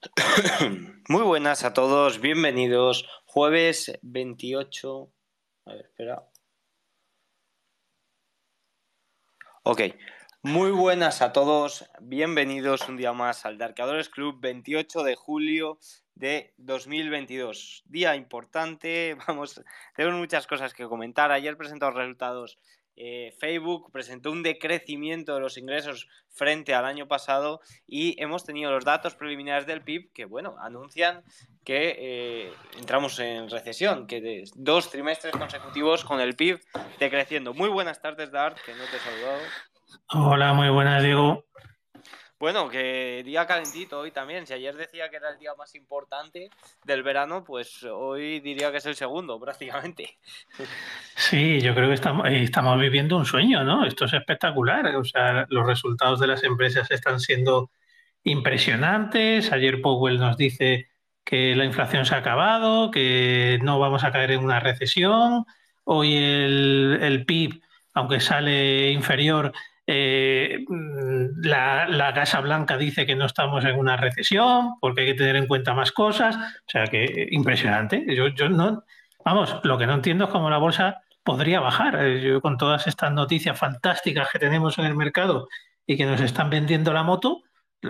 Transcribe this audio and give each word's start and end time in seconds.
Muy 1.08 1.22
buenas 1.22 1.62
a 1.64 1.74
todos, 1.74 2.20
bienvenidos. 2.20 3.06
Jueves 3.26 3.98
28. 4.00 5.12
A 5.66 5.72
ver, 5.72 5.84
espera. 5.84 6.26
Ok, 9.62 9.82
muy 10.42 10.70
buenas 10.70 11.20
a 11.20 11.34
todos, 11.34 11.84
bienvenidos 12.00 12.88
un 12.88 12.96
día 12.96 13.12
más 13.12 13.44
al 13.44 13.58
Darkadores 13.58 14.08
Club 14.08 14.40
28 14.40 15.02
de 15.02 15.14
julio 15.14 15.78
de 16.14 16.54
2022. 16.56 17.82
Día 17.84 18.16
importante, 18.16 19.18
vamos, 19.28 19.62
tenemos 19.94 20.18
muchas 20.18 20.46
cosas 20.46 20.72
que 20.72 20.88
comentar. 20.88 21.30
Ayer 21.30 21.58
presentó 21.58 21.90
los 21.90 21.96
resultados 21.96 22.58
eh, 22.96 23.34
Facebook 23.38 23.90
presentó 23.92 24.30
un 24.30 24.42
decrecimiento 24.42 25.34
de 25.34 25.40
los 25.40 25.56
ingresos 25.56 26.08
frente 26.28 26.74
al 26.74 26.84
año 26.84 27.08
pasado 27.08 27.60
y 27.86 28.20
hemos 28.22 28.44
tenido 28.44 28.70
los 28.70 28.84
datos 28.84 29.14
preliminares 29.14 29.66
del 29.66 29.82
PIB 29.82 30.12
que, 30.12 30.24
bueno, 30.24 30.56
anuncian 30.60 31.22
que 31.64 31.96
eh, 31.98 32.52
entramos 32.78 33.18
en 33.18 33.48
recesión, 33.48 34.06
que 34.06 34.44
dos 34.54 34.90
trimestres 34.90 35.32
consecutivos 35.32 36.04
con 36.04 36.20
el 36.20 36.34
PIB 36.36 36.60
decreciendo. 36.98 37.54
Muy 37.54 37.68
buenas 37.68 38.00
tardes, 38.00 38.30
Dart, 38.30 38.58
que 38.64 38.72
no 38.72 38.84
te 38.84 38.96
he 38.96 39.00
saludado. 39.00 39.40
Hola, 40.12 40.52
muy 40.52 40.68
buenas, 40.68 41.02
Diego. 41.02 41.44
Bueno, 42.40 42.70
que 42.70 43.22
día 43.22 43.46
calentito 43.46 44.00
hoy 44.00 44.12
también. 44.12 44.46
Si 44.46 44.54
ayer 44.54 44.74
decía 44.74 45.10
que 45.10 45.16
era 45.16 45.28
el 45.28 45.38
día 45.38 45.50
más 45.58 45.74
importante 45.74 46.48
del 46.86 47.02
verano, 47.02 47.44
pues 47.44 47.84
hoy 47.84 48.40
diría 48.40 48.72
que 48.72 48.78
es 48.78 48.86
el 48.86 48.96
segundo, 48.96 49.38
prácticamente. 49.38 50.16
Sí, 51.14 51.60
yo 51.60 51.74
creo 51.74 51.88
que 51.88 51.94
estamos, 51.94 52.26
eh, 52.26 52.42
estamos 52.42 52.80
viviendo 52.80 53.18
un 53.18 53.26
sueño, 53.26 53.62
¿no? 53.62 53.84
Esto 53.84 54.06
es 54.06 54.14
espectacular. 54.14 54.86
O 54.96 55.04
sea, 55.04 55.44
los 55.50 55.66
resultados 55.66 56.18
de 56.18 56.28
las 56.28 56.42
empresas 56.42 56.90
están 56.90 57.20
siendo 57.20 57.70
impresionantes. 58.24 59.52
Ayer 59.52 59.82
Powell 59.82 60.18
nos 60.18 60.38
dice 60.38 60.88
que 61.22 61.54
la 61.54 61.66
inflación 61.66 62.06
se 62.06 62.14
ha 62.14 62.18
acabado, 62.18 62.90
que 62.90 63.58
no 63.62 63.78
vamos 63.78 64.02
a 64.02 64.12
caer 64.12 64.30
en 64.30 64.42
una 64.42 64.60
recesión. 64.60 65.44
Hoy 65.84 66.16
el 66.16 67.24
PIB, 67.26 67.60
aunque 67.92 68.18
sale 68.18 68.92
inferior, 68.92 69.52
eh, 69.92 70.64
la, 71.42 71.88
la, 71.88 72.14
Casa 72.14 72.40
Blanca 72.40 72.76
dice 72.76 73.06
que 73.06 73.16
no 73.16 73.26
estamos 73.26 73.64
en 73.64 73.76
una 73.76 73.96
recesión 73.96 74.76
porque 74.80 75.00
hay 75.00 75.06
que 75.08 75.14
tener 75.14 75.34
en 75.34 75.48
cuenta 75.48 75.74
más 75.74 75.90
cosas. 75.90 76.36
O 76.36 76.70
sea 76.70 76.86
que 76.86 77.26
impresionante. 77.32 78.04
Yo, 78.14 78.28
yo 78.28 78.48
no, 78.48 78.84
vamos, 79.24 79.56
lo 79.64 79.78
que 79.78 79.88
no 79.88 79.94
entiendo 79.94 80.26
es 80.26 80.30
cómo 80.30 80.48
la 80.48 80.58
bolsa 80.58 81.02
podría 81.24 81.58
bajar. 81.58 82.04
Eh, 82.04 82.20
yo 82.20 82.40
con 82.40 82.56
todas 82.56 82.86
estas 82.86 83.12
noticias 83.12 83.58
fantásticas 83.58 84.28
que 84.30 84.38
tenemos 84.38 84.78
en 84.78 84.84
el 84.84 84.94
mercado 84.94 85.48
y 85.84 85.96
que 85.96 86.06
nos 86.06 86.20
están 86.20 86.50
vendiendo 86.50 86.92
la 86.92 87.02
moto, 87.02 87.42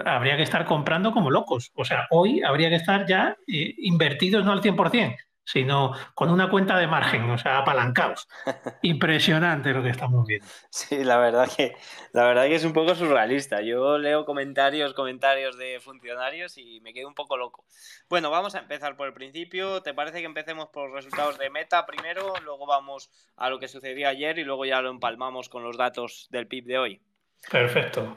habría 0.06 0.39
que 0.39 0.45
estar 0.45 0.65
comprando 0.65 1.12
como 1.12 1.31
locos. 1.31 1.71
O 1.75 1.84
sea, 1.84 2.06
hoy 2.11 2.43
habría 2.43 2.71
que 2.71 2.77
estar 2.77 3.06
ya 3.06 3.37
eh, 3.47 3.75
invertidos 3.77 4.45
no 4.47 4.53
al 4.53 4.62
100%, 4.62 5.17
sino 5.44 5.92
con 6.14 6.30
una 6.30 6.48
cuenta 6.48 6.78
de 6.78 6.86
margen, 6.86 7.28
o 7.30 7.38
sea, 7.38 7.58
apalancados. 7.58 8.28
Impresionante 8.83 9.72
lo 9.72 9.82
que 9.82 9.91
estamos 9.91 10.27
viendo. 10.27 10.47
Sí, 10.70 11.05
la 11.05 11.19
verdad 11.19 11.48
que 11.55 11.74
la 12.12 12.24
verdad 12.24 12.44
que 12.44 12.55
es 12.55 12.64
un 12.64 12.72
poco 12.72 12.94
surrealista. 12.94 13.60
Yo 13.62 13.98
leo 13.98 14.24
comentarios, 14.24 14.94
comentarios 14.94 15.58
de 15.58 15.80
funcionarios 15.80 16.56
y 16.58 16.80
me 16.80 16.92
quedo 16.92 17.08
un 17.08 17.14
poco 17.14 17.36
loco. 17.36 17.64
Bueno, 18.08 18.30
vamos 18.30 18.55
a 18.55 18.60
empezar 18.60 18.97
por 18.97 19.08
el 19.08 19.14
principio. 19.14 19.82
¿Te 19.82 19.94
parece 19.94 20.20
que 20.20 20.27
empecemos 20.27 20.69
por 20.69 20.91
los 20.91 21.05
resultados 21.05 21.38
de 21.38 21.50
Meta 21.50 21.86
primero, 21.86 22.34
luego 22.44 22.66
vamos 22.66 23.10
a 23.36 23.50
lo 23.50 23.58
que 23.58 23.69
sucedió 23.69 24.08
ayer 24.08 24.38
y 24.38 24.44
luego 24.44 24.64
ya 24.64 24.80
lo 24.80 24.91
empalmamos 24.91 25.48
con 25.48 25.62
los 25.62 25.77
datos 25.77 26.28
del 26.30 26.47
PIB 26.47 26.64
de 26.66 26.78
hoy? 26.78 27.02
Perfecto. 27.50 28.16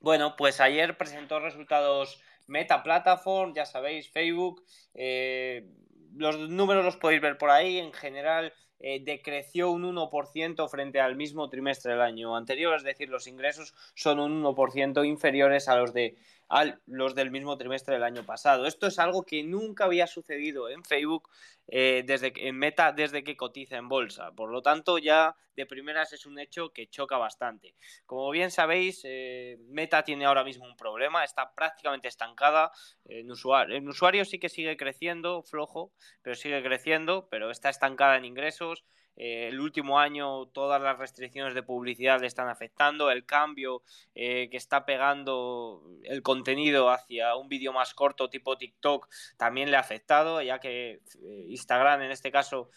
Bueno, 0.00 0.36
pues 0.36 0.60
ayer 0.60 0.96
presentó 0.96 1.40
resultados 1.40 2.20
Meta 2.46 2.82
Platform, 2.82 3.54
ya 3.54 3.66
sabéis, 3.66 4.10
Facebook. 4.10 4.64
Eh, 4.94 5.66
los 6.16 6.48
números 6.48 6.84
los 6.84 6.96
podéis 6.96 7.20
ver 7.20 7.38
por 7.38 7.50
ahí. 7.50 7.78
En 7.78 7.92
general, 7.92 8.52
eh, 8.78 9.00
decreció 9.02 9.70
un 9.70 9.84
1% 9.84 10.68
frente 10.68 11.00
al 11.00 11.16
mismo 11.16 11.48
trimestre 11.48 11.92
del 11.92 12.02
año 12.02 12.36
anterior, 12.36 12.76
es 12.76 12.82
decir, 12.82 13.08
los 13.08 13.26
ingresos 13.26 13.74
son 13.94 14.20
un 14.20 14.42
1% 14.42 15.06
inferiores 15.06 15.68
a 15.68 15.76
los 15.76 15.94
de 15.94 16.16
a 16.48 16.78
los 16.86 17.14
del 17.14 17.30
mismo 17.30 17.56
trimestre 17.58 17.94
del 17.94 18.04
año 18.04 18.24
pasado. 18.24 18.66
Esto 18.66 18.86
es 18.86 19.00
algo 19.00 19.24
que 19.24 19.42
nunca 19.42 19.84
había 19.84 20.06
sucedido 20.06 20.68
en 20.68 20.84
Facebook 20.84 21.28
eh, 21.68 22.04
desde 22.06 22.32
en 22.36 22.56
Meta 22.58 22.92
desde 22.92 23.24
que 23.24 23.36
cotiza 23.36 23.76
en 23.76 23.88
bolsa. 23.88 24.30
Por 24.32 24.50
lo 24.50 24.62
tanto, 24.62 24.98
ya 24.98 25.36
de 25.56 25.66
primeras 25.66 26.12
es 26.12 26.26
un 26.26 26.38
hecho 26.38 26.72
que 26.72 26.88
choca 26.88 27.16
bastante. 27.18 27.74
Como 28.04 28.30
bien 28.30 28.50
sabéis, 28.50 29.00
eh, 29.04 29.56
Meta 29.68 30.04
tiene 30.04 30.26
ahora 30.26 30.44
mismo 30.44 30.64
un 30.64 30.76
problema, 30.76 31.24
está 31.24 31.54
prácticamente 31.54 32.08
estancada. 32.08 32.70
En, 33.04 33.30
usuario, 33.30 33.74
en 33.74 33.88
usuarios 33.88 34.28
sí 34.28 34.38
que 34.38 34.48
sigue 34.48 34.76
creciendo, 34.76 35.42
flojo, 35.42 35.92
pero 36.22 36.36
sigue 36.36 36.62
creciendo, 36.62 37.28
pero 37.30 37.50
está 37.50 37.68
estancada 37.68 38.16
en 38.16 38.26
ingresos. 38.26 38.84
Eh, 39.18 39.48
el 39.48 39.60
último 39.60 39.98
año 39.98 40.44
todas 40.48 40.78
las 40.80 40.98
restricciones 40.98 41.54
de 41.54 41.62
publicidad 41.62 42.20
le 42.20 42.26
están 42.26 42.50
afectando, 42.50 43.10
el 43.10 43.24
cambio 43.24 43.82
que 44.14 44.50
está 44.52 44.84
pegando 44.84 45.82
el 46.02 46.20
contenido 46.20 46.90
hacia 46.90 47.34
un 47.34 47.48
vídeo 47.48 47.72
más 47.72 47.94
corto 47.94 48.28
tipo 48.28 48.58
TikTok 48.58 49.08
también 49.38 49.70
le 49.70 49.78
ha 49.78 49.80
afectado, 49.80 50.42
ya 50.42 50.58
que 50.58 51.00
Instagram 51.56 52.02
en 52.02 52.10
este 52.10 52.30
caso 52.30 52.70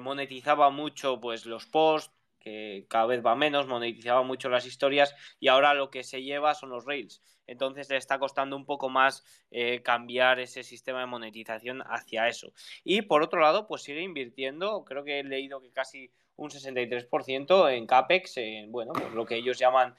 monetizaba 0.00 0.70
mucho 0.70 1.20
pues 1.20 1.46
los 1.46 1.66
posts, 1.66 2.12
que 2.40 2.86
cada 2.88 3.06
vez 3.06 3.24
va 3.24 3.36
menos, 3.36 3.66
monetizaba 3.66 4.22
mucho 4.22 4.48
las 4.48 4.66
historias 4.66 5.14
y 5.38 5.48
ahora 5.48 5.74
lo 5.74 5.90
que 5.90 6.02
se 6.02 6.22
lleva 6.22 6.54
son 6.54 6.70
los 6.70 6.86
rails. 6.86 7.22
Entonces 7.46 7.90
le 7.90 7.96
está 7.96 8.18
costando 8.18 8.56
un 8.56 8.64
poco 8.64 8.88
más 8.88 9.24
eh, 9.50 9.82
cambiar 9.82 10.40
ese 10.40 10.62
sistema 10.62 11.00
de 11.00 11.06
monetización 11.06 11.82
hacia 11.84 12.28
eso. 12.28 12.52
Y 12.84 13.02
por 13.02 13.22
otro 13.22 13.40
lado, 13.40 13.66
pues 13.66 13.82
sigue 13.82 14.02
invirtiendo, 14.02 14.84
creo 14.84 15.04
que 15.04 15.18
he 15.18 15.24
leído 15.24 15.60
que 15.60 15.70
casi 15.70 16.10
un 16.36 16.50
63% 16.50 17.72
en 17.72 17.86
CAPEX, 17.86 18.36
en 18.38 18.72
bueno, 18.72 18.92
pues 18.92 19.12
lo 19.12 19.26
que 19.26 19.36
ellos 19.36 19.58
llaman 19.58 19.94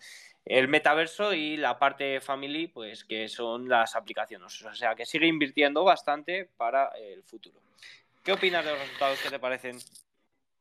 el 0.46 0.70
metaverso 0.70 1.34
y 1.34 1.58
la 1.58 1.78
parte 1.78 2.20
family, 2.22 2.68
pues 2.68 3.04
que 3.04 3.28
son 3.28 3.68
las 3.68 3.96
aplicaciones. 3.96 4.62
O 4.64 4.74
sea, 4.74 4.96
que 4.96 5.06
sigue 5.06 5.28
invirtiendo 5.28 5.84
bastante 5.84 6.50
para 6.58 6.88
el 6.98 7.22
futuro. 7.24 7.60
¿Qué 8.24 8.32
opinas 8.32 8.64
de 8.64 8.72
los 8.72 8.80
resultados 8.80 9.20
que 9.20 9.30
te 9.30 9.40
parecen? 9.40 9.78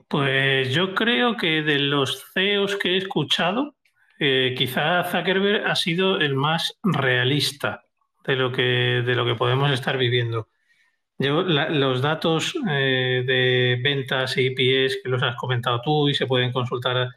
Pues 0.09 0.73
yo 0.73 0.95
creo 0.95 1.37
que 1.37 1.63
de 1.63 1.79
los 1.79 2.25
CEOs 2.33 2.77
que 2.77 2.95
he 2.95 2.97
escuchado, 2.97 3.77
eh, 4.19 4.55
quizá 4.57 5.05
Zuckerberg 5.05 5.67
ha 5.67 5.77
sido 5.77 6.19
el 6.21 6.35
más 6.35 6.79
realista 6.83 7.85
de 8.25 8.37
lo 8.37 8.51
que, 8.51 9.03
de 9.05 9.15
lo 9.15 9.25
que 9.25 9.35
podemos 9.35 9.71
estar 9.71 9.99
viviendo. 9.99 10.49
los 11.19 12.01
datos 12.01 12.55
eh, 12.69 13.23
de 13.27 13.81
ventas 13.83 14.37
y 14.37 14.47
IPS 14.47 15.01
que 15.03 15.09
los 15.11 15.23
has 15.23 15.37
comentado 15.37 15.83
tú 15.83 16.09
y 16.09 16.15
se 16.15 16.27
pueden 16.27 16.53
consultar 16.53 17.09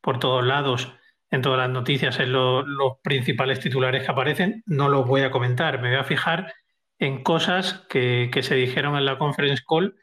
por 0.00 0.18
todos 0.18 0.44
lados, 0.44 0.92
en 1.30 1.42
todas 1.42 1.58
las 1.58 1.70
noticias, 1.70 2.18
en 2.18 2.32
los 2.32 2.98
principales 3.02 3.60
titulares 3.60 4.02
que 4.02 4.10
aparecen, 4.10 4.62
no 4.66 4.88
los 4.88 5.06
voy 5.06 5.20
a 5.22 5.30
comentar. 5.30 5.80
Me 5.80 5.90
voy 5.90 5.98
a 5.98 6.04
fijar 6.04 6.52
en 7.00 7.24
cosas 7.24 7.84
que, 7.88 8.30
que 8.32 8.44
se 8.44 8.54
dijeron 8.54 8.96
en 8.96 9.04
la 9.04 9.18
conference 9.18 9.64
call 9.68 9.96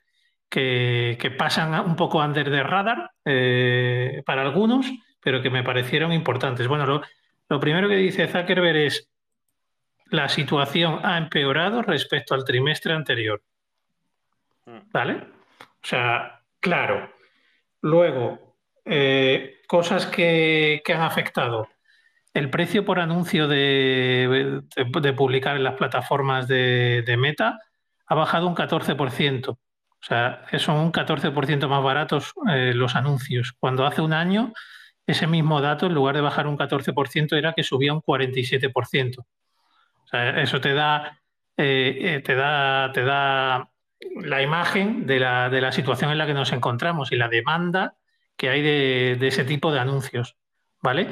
que, 0.49 1.35
pasan 1.37 1.73
un 1.85 1.95
poco 1.95 2.19
under 2.19 2.49
de 2.49 2.63
radar 2.63 3.11
eh, 3.25 4.23
para 4.25 4.41
algunos, 4.41 4.87
pero 5.21 5.41
que 5.41 5.49
me 5.49 5.63
parecieron 5.63 6.11
importantes. 6.11 6.67
Bueno, 6.67 7.01
lo, 7.49 7.59
primero 7.59 7.87
que 7.87 7.95
dice 7.95 8.27
Zuckerberg 8.27 8.77
es 8.77 9.09
la 10.09 10.29
situación 10.29 11.01
ha 11.03 11.17
empeorado 11.17 11.81
respecto 11.81 12.33
al 12.33 12.45
trimestre 12.45 12.93
anterior. 12.93 13.41
Mm. 14.65 14.91
¿Vale? 14.91 15.13
O 15.59 15.85
sea, 15.87 16.41
claro. 16.59 17.11
Luego, 17.81 18.55
eh, 18.85 19.61
cosas 19.67 20.05
que, 20.05 20.81
han 20.87 21.01
afectado. 21.01 21.67
El 22.37 22.51
precio 22.51 22.85
por 22.85 22.99
anuncio 22.99 23.47
de, 23.47 24.61
publicar 25.15 25.55
en 25.55 25.63
las 25.63 25.73
plataformas 25.73 26.47
de, 26.47 27.01
de, 27.03 27.17
Meta 27.17 27.57
ha 28.05 28.13
bajado 28.13 28.47
un 28.47 28.55
14%. 28.55 29.49
O 29.49 29.57
sea, 29.99 30.43
son 30.59 30.77
un 30.77 30.91
14% 30.91 31.67
más 31.67 31.83
baratos 31.83 32.33
eh, 32.53 32.73
los 32.75 32.95
anuncios. 32.95 33.53
Cuando 33.59 33.87
hace 33.87 34.03
un 34.03 34.13
año, 34.13 34.53
ese 35.07 35.25
mismo 35.25 35.61
dato, 35.61 35.87
en 35.87 35.95
lugar 35.95 36.13
de 36.13 36.21
bajar 36.21 36.45
un 36.45 36.59
14%, 36.59 37.35
era 37.35 37.53
que 37.53 37.63
subía 37.63 37.91
un 37.91 38.03
47%. 38.03 39.17
O 39.17 39.25
sea, 40.07 40.39
eso 40.39 40.61
te 40.61 40.75
da, 40.75 41.19
eh, 41.57 41.97
eh, 41.99 42.19
te 42.23 42.35
da, 42.35 42.91
te 42.93 43.03
da 43.03 43.71
la 44.21 44.41
imagen 44.43 45.07
de 45.07 45.19
la, 45.19 45.49
de 45.49 45.59
la, 45.59 45.71
situación 45.71 46.11
en 46.11 46.19
la 46.19 46.27
que 46.27 46.35
nos 46.35 46.51
encontramos 46.51 47.11
y 47.11 47.15
la 47.15 47.29
demanda 47.29 47.95
que 48.35 48.49
hay 48.49 48.61
de, 48.61 49.27
ese 49.27 49.43
tipo 49.43 49.71
de 49.71 49.79
anuncios. 49.79 50.37
¿Vale? 50.83 51.07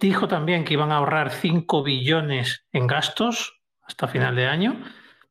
Dijo 0.00 0.26
también 0.26 0.64
que 0.64 0.72
iban 0.72 0.90
a 0.90 0.96
ahorrar 0.96 1.30
5 1.30 1.82
billones 1.82 2.66
en 2.72 2.86
gastos 2.86 3.60
hasta 3.82 4.08
final 4.08 4.34
de 4.36 4.46
año, 4.46 4.82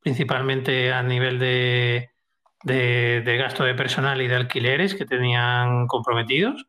principalmente 0.01 0.93
a 0.93 1.01
nivel 1.01 1.39
de, 1.39 2.13
de, 2.63 3.37
gasto 3.37 3.63
de 3.63 3.75
personal 3.75 4.21
y 4.21 4.27
de 4.27 4.35
alquileres 4.35 4.95
que 4.95 5.05
tenían 5.05 5.87
comprometidos. 5.87 6.67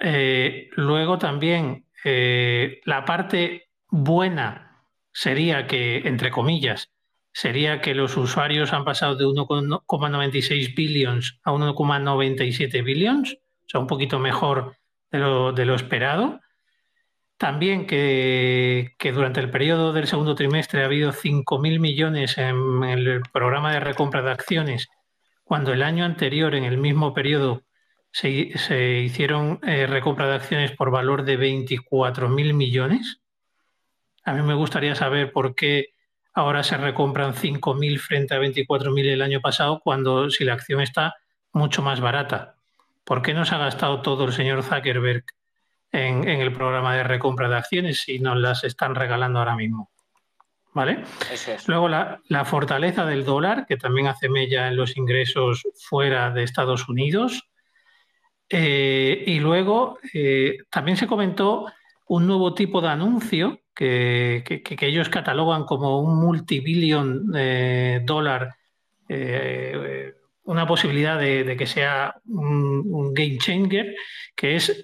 Eh, 0.00 0.68
luego 0.72 1.18
también 1.18 1.86
eh, 2.04 2.80
la 2.84 3.04
parte 3.04 3.68
buena 3.88 4.82
sería 5.12 5.66
que, 5.66 5.98
entre 5.98 6.30
comillas, 6.30 6.90
sería 7.32 7.80
que 7.80 7.94
los 7.94 8.16
usuarios 8.16 8.72
han 8.72 8.84
pasado 8.84 9.14
de 9.14 9.24
1,96 9.26 10.74
billions 10.74 11.38
a 11.44 11.52
1,97 11.52 12.82
billions, 12.82 13.34
o 13.34 13.68
sea, 13.68 13.80
un 13.80 13.86
poquito 13.86 14.18
mejor 14.18 14.76
de 15.10 15.18
lo, 15.18 15.52
de 15.52 15.64
lo 15.64 15.74
esperado. 15.74 16.40
También 17.38 17.86
que, 17.86 18.94
durante 19.12 19.40
el 19.40 19.50
periodo 19.50 19.92
del 19.92 20.06
segundo 20.06 20.34
trimestre 20.34 20.82
ha 20.82 20.86
habido 20.86 21.12
5.000 21.12 21.78
millones 21.80 22.38
en, 22.38 22.82
el 22.84 23.22
programa 23.30 23.72
de 23.72 23.80
recompra 23.80 24.22
de 24.22 24.30
acciones, 24.30 24.88
cuando 25.44 25.72
el 25.72 25.82
año 25.82 26.04
anterior, 26.04 26.54
en 26.54 26.64
el 26.64 26.78
mismo 26.78 27.12
periodo, 27.12 27.62
se, 28.10 28.30
hicieron 28.30 29.60
eh, 29.62 29.86
recompra 29.86 30.26
de 30.28 30.34
acciones 30.36 30.72
por 30.72 30.90
valor 30.90 31.24
de 31.24 31.38
24.000 31.38 32.54
millones. 32.54 33.20
A 34.24 34.32
mí 34.32 34.42
me 34.42 34.54
gustaría 34.54 34.94
saber 34.94 35.30
por 35.30 35.54
qué 35.54 35.90
ahora 36.32 36.62
se 36.62 36.78
recompran 36.78 37.34
5.000 37.34 37.98
frente 37.98 38.34
a 38.34 38.38
24.000 38.38 39.12
el 39.12 39.20
año 39.22 39.42
pasado, 39.42 39.80
cuando 39.84 40.30
si 40.30 40.44
la 40.44 40.54
acción 40.54 40.80
está 40.80 41.14
mucho 41.52 41.82
más 41.82 42.00
barata. 42.00 42.56
¿Por 43.04 43.20
qué 43.20 43.34
no 43.34 43.44
se 43.44 43.54
ha 43.54 43.58
gastado 43.58 44.00
todo 44.00 44.24
el 44.24 44.32
señor 44.32 44.62
Zuckerberg 44.62 45.24
en, 45.96 46.28
el 46.28 46.52
programa 46.52 46.94
de 46.94 47.02
recompra 47.02 47.48
de 47.48 47.56
acciones 47.56 48.02
si 48.02 48.18
nos 48.18 48.36
las 48.36 48.64
están 48.64 48.94
regalando 48.94 49.38
ahora 49.38 49.56
mismo. 49.56 49.90
¿Vale? 50.74 51.04
Luego 51.66 51.88
la, 51.88 52.44
fortaleza 52.44 53.06
del 53.06 53.24
dólar, 53.24 53.64
que 53.66 53.78
también 53.78 54.08
hace 54.08 54.28
mella 54.28 54.68
en 54.68 54.76
los 54.76 54.98
ingresos 54.98 55.66
fuera 55.88 56.30
de 56.30 56.42
Estados 56.42 56.86
Unidos. 56.88 57.48
Eh, 58.50 59.24
y 59.26 59.40
luego 59.40 59.98
eh, 60.12 60.58
también 60.70 60.98
se 60.98 61.06
comentó 61.06 61.72
un 62.08 62.26
nuevo 62.26 62.52
tipo 62.52 62.82
de 62.82 62.88
anuncio 62.88 63.60
que, 63.74 64.44
ellos 64.80 65.08
catalogan 65.08 65.64
como 65.64 66.00
un 66.00 66.20
multibillion 66.20 67.32
eh, 67.34 68.02
dólar, 68.04 68.54
una 70.44 70.66
posibilidad 70.66 71.18
de, 71.18 71.56
que 71.56 71.66
sea 71.66 72.14
un, 72.26 72.84
un, 72.86 73.14
game 73.14 73.38
changer, 73.38 73.94
que 74.34 74.56
es 74.56 74.82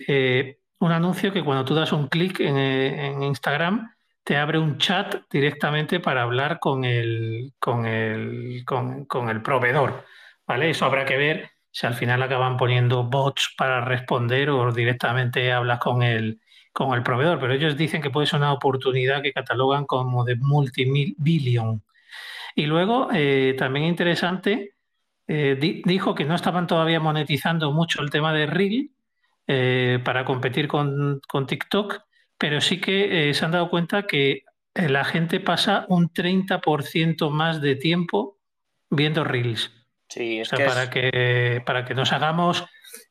un 0.82 0.93
anuncio 0.93 1.32
que 1.32 1.44
cuando 1.44 1.64
tú 1.64 1.75
das 1.75 1.93
un 1.93 2.08
clic 2.08 2.40
en, 2.40 3.23
Instagram 3.23 3.94
te 4.25 4.37
abre 4.37 4.58
un 4.58 4.79
chat 4.79 5.23
directamente 5.31 6.00
para 6.00 6.23
hablar 6.23 6.58
con 6.58 6.84
el, 6.84 7.52
con 7.58 7.87
el, 7.87 8.64
con, 8.64 9.29
el 9.29 9.43
proveedor. 9.43 10.05
¿vale? 10.46 10.70
Eso 10.70 10.84
habrá 10.84 11.05
que 11.05 11.17
ver 11.17 11.50
si 11.70 11.87
al 11.87 11.94
final 11.94 12.23
acaban 12.23 12.56
poniendo 12.56 13.05
bots 13.05 13.55
para 13.56 13.84
responder 13.84 14.50
o 14.50 14.73
directamente 14.73 15.52
hablas 15.52 15.79
con 15.79 16.02
el, 16.02 16.40
con 16.73 16.94
el 16.94 17.02
proveedor. 17.02 17.38
Pero 17.38 17.55
ellos 17.55 17.76
dicen 17.76 18.02
que 18.02 18.11
puede 18.11 18.26
ser 18.26 18.40
una 18.40 18.52
oportunidad 18.52 19.23
que 19.23 19.32
catalogan 19.32 19.87
como 19.87 20.25
de 20.25 20.37
multibillion. 20.37 21.82
Y 22.55 22.67
luego, 22.67 23.08
eh, 23.12 23.55
también 23.56 23.87
interesante, 23.87 24.75
eh, 25.28 25.82
dijo 25.85 26.14
que 26.14 26.25
no 26.25 26.35
estaban 26.35 26.67
todavía 26.67 27.00
monetizando 27.00 27.73
mucho 27.73 28.02
el 28.02 28.11
tema 28.11 28.32
de 28.32 28.46
Reel, 28.46 28.91
eh, 29.46 29.98
para 30.04 30.24
competir 30.24 30.68
con, 30.68 31.20
TikTok, 31.46 32.00
pero 32.38 32.60
sí 32.60 32.80
que 32.80 33.30
eh, 33.30 33.34
se 33.34 33.44
han 33.44 33.52
dado 33.52 33.70
cuenta 33.70 34.06
que 34.06 34.44
eh, 34.74 34.88
la 34.88 35.04
gente 35.04 35.40
pasa 35.40 35.86
un 35.88 36.12
30% 36.12 37.30
más 37.30 37.60
de 37.60 37.76
tiempo 37.76 38.38
viendo 38.90 39.24
reels. 39.24 39.70
Sí, 40.08 40.40
es 40.40 40.50
para, 40.50 40.90
que, 40.90 41.62
para 41.64 41.84
que 41.84 41.94
nos 41.94 42.12
hagamos 42.12 42.64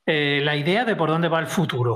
la 0.05 0.55
idea 0.55 0.85
de 0.85 0.95
por 0.95 1.09
dónde 1.09 1.29
va 1.29 1.39
el 1.39 1.47
futuro. 1.47 1.95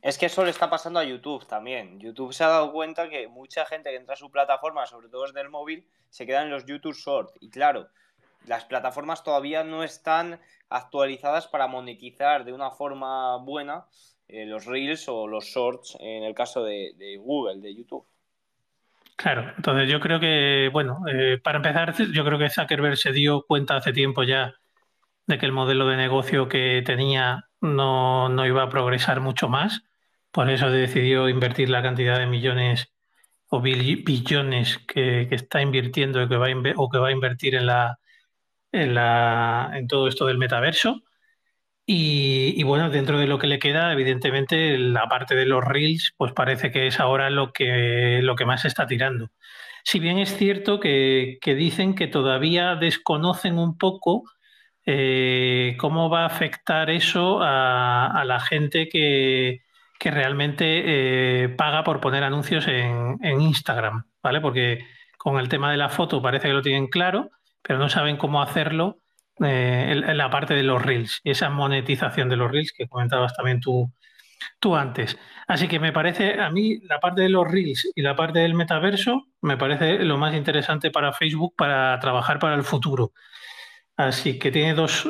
Es 0.00 0.16
que 0.16 0.26
eso 0.26 0.44
le 0.44 0.50
está 0.50 0.70
pasando 0.70 1.00
a 1.00 1.04
YouTube 1.04 1.46
también. 1.46 1.98
YouTube 1.98 2.32
se 2.32 2.44
ha 2.44 2.48
dado 2.48 2.72
cuenta 2.72 3.08
que 3.10 3.28
mucha 3.28 3.66
gente 3.66 3.90
que 3.90 3.96
entra 3.96 4.14
a 4.14 4.16
su 4.16 4.30
plataforma, 4.30 4.86
sobre 4.86 5.08
todo 5.08 5.24
desde 5.24 5.40
el 5.40 5.50
móvil, 5.50 5.86
se 6.08 6.24
queda 6.24 6.42
en 6.42 6.50
los 6.50 6.64
YouTube 6.64 6.94
Short. 6.94 7.30
Y 7.40 7.50
claro, 7.50 7.88
las 8.48 8.64
plataformas 8.64 9.22
todavía 9.22 9.62
no 9.62 9.82
están 9.82 10.40
actualizadas 10.70 11.46
para 11.46 11.66
monetizar 11.66 12.44
de 12.44 12.52
una 12.52 12.70
forma 12.70 13.36
buena 13.36 13.86
eh, 14.26 14.46
los 14.46 14.66
reels 14.66 15.08
o 15.08 15.26
los 15.26 15.44
shorts 15.44 15.96
en 16.00 16.24
el 16.24 16.34
caso 16.34 16.64
de, 16.64 17.18
Google, 17.20 17.60
de 17.60 17.74
YouTube. 17.74 18.06
Claro, 19.16 19.52
entonces 19.56 19.90
yo 19.90 20.00
creo 20.00 20.20
que, 20.20 20.70
bueno, 20.72 21.00
eh, 21.12 21.38
para 21.42 21.58
empezar, 21.58 21.94
yo 22.12 22.24
creo 22.24 22.38
que 22.38 22.50
Zuckerberg 22.50 22.96
se 22.96 23.12
dio 23.12 23.42
cuenta 23.42 23.76
hace 23.76 23.92
tiempo 23.92 24.22
ya 24.22 24.54
de 25.26 25.38
que 25.38 25.46
el 25.46 25.52
modelo 25.52 25.86
de 25.88 25.96
negocio 25.96 26.48
que 26.48 26.82
tenía 26.84 27.48
no, 27.60 28.46
iba 28.46 28.62
a 28.62 28.68
progresar 28.68 29.20
mucho 29.20 29.48
más. 29.48 29.82
Por 30.30 30.50
eso 30.50 30.70
decidió 30.70 31.28
invertir 31.28 31.68
la 31.68 31.82
cantidad 31.82 32.18
de 32.18 32.26
millones 32.26 32.92
o 33.48 33.60
billones 33.60 34.78
que, 34.86 35.22
está 35.30 35.62
invirtiendo 35.62 36.22
o 36.22 36.28
que 36.28 36.98
va 36.98 37.08
a 37.08 37.12
invertir 37.12 37.56
en 37.56 37.66
la, 37.66 37.98
en, 38.72 38.94
la, 38.94 39.70
en 39.74 39.86
todo 39.88 40.08
esto 40.08 40.26
del 40.26 40.38
metaverso. 40.38 41.02
Y, 41.90 42.62
bueno, 42.64 42.90
dentro 42.90 43.18
de 43.18 43.26
lo 43.26 43.38
que 43.38 43.46
le 43.46 43.58
queda, 43.58 43.92
evidentemente, 43.94 44.76
la 44.76 45.08
parte 45.08 45.34
de 45.34 45.46
los 45.46 45.64
reels, 45.64 46.12
pues 46.18 46.32
parece 46.34 46.70
que 46.70 46.86
es 46.86 47.00
ahora 47.00 47.30
lo 47.30 47.52
que, 47.52 48.20
lo 48.22 48.36
que 48.36 48.44
más 48.44 48.62
se 48.62 48.68
está 48.68 48.86
tirando. 48.86 49.30
Si 49.84 49.98
bien 49.98 50.18
es 50.18 50.36
cierto 50.36 50.80
que, 50.80 51.38
dicen 51.42 51.94
que 51.94 52.06
todavía 52.06 52.76
desconocen 52.76 53.58
un 53.58 53.78
poco 53.78 54.24
eh, 54.84 55.76
cómo 55.78 56.10
va 56.10 56.24
a 56.24 56.26
afectar 56.26 56.90
eso 56.90 57.38
a, 57.42 58.22
la 58.26 58.40
gente 58.40 58.88
que, 58.88 59.62
realmente 60.00 61.44
eh, 61.44 61.48
paga 61.50 61.84
por 61.84 62.00
poner 62.00 62.22
anuncios 62.22 62.68
en, 62.68 63.16
en 63.22 63.40
Instagram, 63.40 64.04
¿vale? 64.22 64.40
Porque 64.42 64.86
con 65.16 65.38
el 65.38 65.48
tema 65.48 65.70
de 65.70 65.78
la 65.78 65.88
foto 65.88 66.22
parece 66.22 66.48
que 66.48 66.54
lo 66.54 66.62
tienen 66.62 66.88
claro, 66.88 67.30
pero 67.62 67.78
no 67.78 67.88
saben 67.88 68.16
cómo 68.16 68.42
hacerlo 68.42 69.00
eh, 69.40 70.02
en, 70.06 70.16
la 70.16 70.30
parte 70.30 70.54
de 70.54 70.62
los 70.62 70.82
reels 70.82 71.20
y 71.22 71.30
esa 71.30 71.48
monetización 71.50 72.28
de 72.28 72.36
los 72.36 72.50
reels 72.50 72.72
que 72.72 72.88
comentabas 72.88 73.34
también 73.36 73.60
tú, 73.60 73.92
tú 74.60 74.76
antes. 74.76 75.18
Así 75.46 75.68
que 75.68 75.80
me 75.80 75.92
parece, 75.92 76.40
a 76.40 76.50
mí 76.50 76.80
la 76.82 77.00
parte 77.00 77.22
de 77.22 77.28
los 77.28 77.46
reels 77.48 77.90
y 77.94 78.02
la 78.02 78.16
parte 78.16 78.40
del 78.40 78.54
metaverso 78.54 79.26
me 79.40 79.56
parece 79.56 80.04
lo 80.04 80.18
más 80.18 80.34
interesante 80.34 80.90
para 80.90 81.12
Facebook 81.12 81.54
para 81.56 81.98
trabajar 82.00 82.38
para 82.38 82.54
el 82.56 82.64
futuro. 82.64 83.12
Así 83.96 84.38
que 84.38 84.52
tiene 84.52 84.74
dos, 84.74 85.06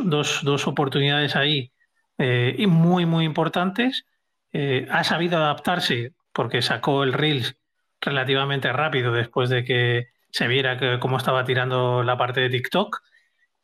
oportunidades 0.66 1.36
ahí 1.36 1.72
eh, 2.18 2.66
muy, 2.66 3.06
muy 3.06 3.24
importantes. 3.24 4.06
Eh, 4.52 4.86
ha 4.90 5.04
sabido 5.04 5.36
adaptarse 5.38 6.14
porque 6.32 6.62
sacó 6.62 7.02
el 7.04 7.12
Reels 7.12 7.56
relativamente 8.00 8.72
rápido 8.72 9.12
después 9.12 9.50
de 9.50 9.64
que 9.64 10.08
se 10.30 10.48
viera 10.48 10.98
cómo 11.00 11.16
estaba 11.16 11.44
tirando 11.44 12.02
la 12.02 12.16
parte 12.18 12.40
de 12.40 12.50
TikTok. 12.50 13.00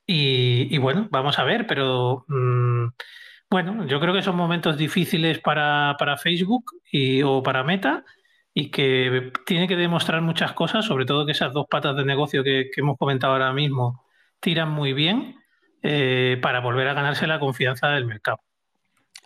Y, 0.07 0.77
bueno, 0.79 1.09
vamos 1.11 1.39
a 1.39 1.45
ver, 1.45 1.67
pero 1.67 2.25
mm, 2.29 2.89
bueno, 3.51 3.87
yo 3.87 4.01
creo 4.01 4.13
que 4.15 4.23
son 4.23 4.37
momentos 4.37 4.77
difíciles 4.77 5.39
para, 5.41 5.97
Facebook 6.23 6.65
y, 6.91 7.23
o 7.23 7.43
para 7.43 7.65
Meta 7.65 8.05
y 8.53 8.71
que 8.71 9.33
tiene 9.47 9.69
que 9.69 9.77
demostrar 9.77 10.23
muchas 10.23 10.53
cosas, 10.53 10.85
sobre 10.85 11.07
todo 11.07 11.27
que 11.27 11.33
esas 11.33 11.53
dos 11.53 11.67
patas 11.71 11.97
de 11.97 12.05
negocio 12.05 12.45
que, 12.45 12.71
hemos 12.77 12.99
comentado 12.99 13.33
ahora 13.33 13.53
mismo 13.53 14.05
tiran 14.41 14.71
muy 14.71 14.93
bien 14.93 15.37
eh, 15.83 16.39
para 16.43 16.61
volver 16.61 16.89
a 16.89 16.95
ganarse 16.95 17.27
la 17.27 17.41
confianza 17.41 17.89
del 17.91 18.07
mercado. 18.07 18.39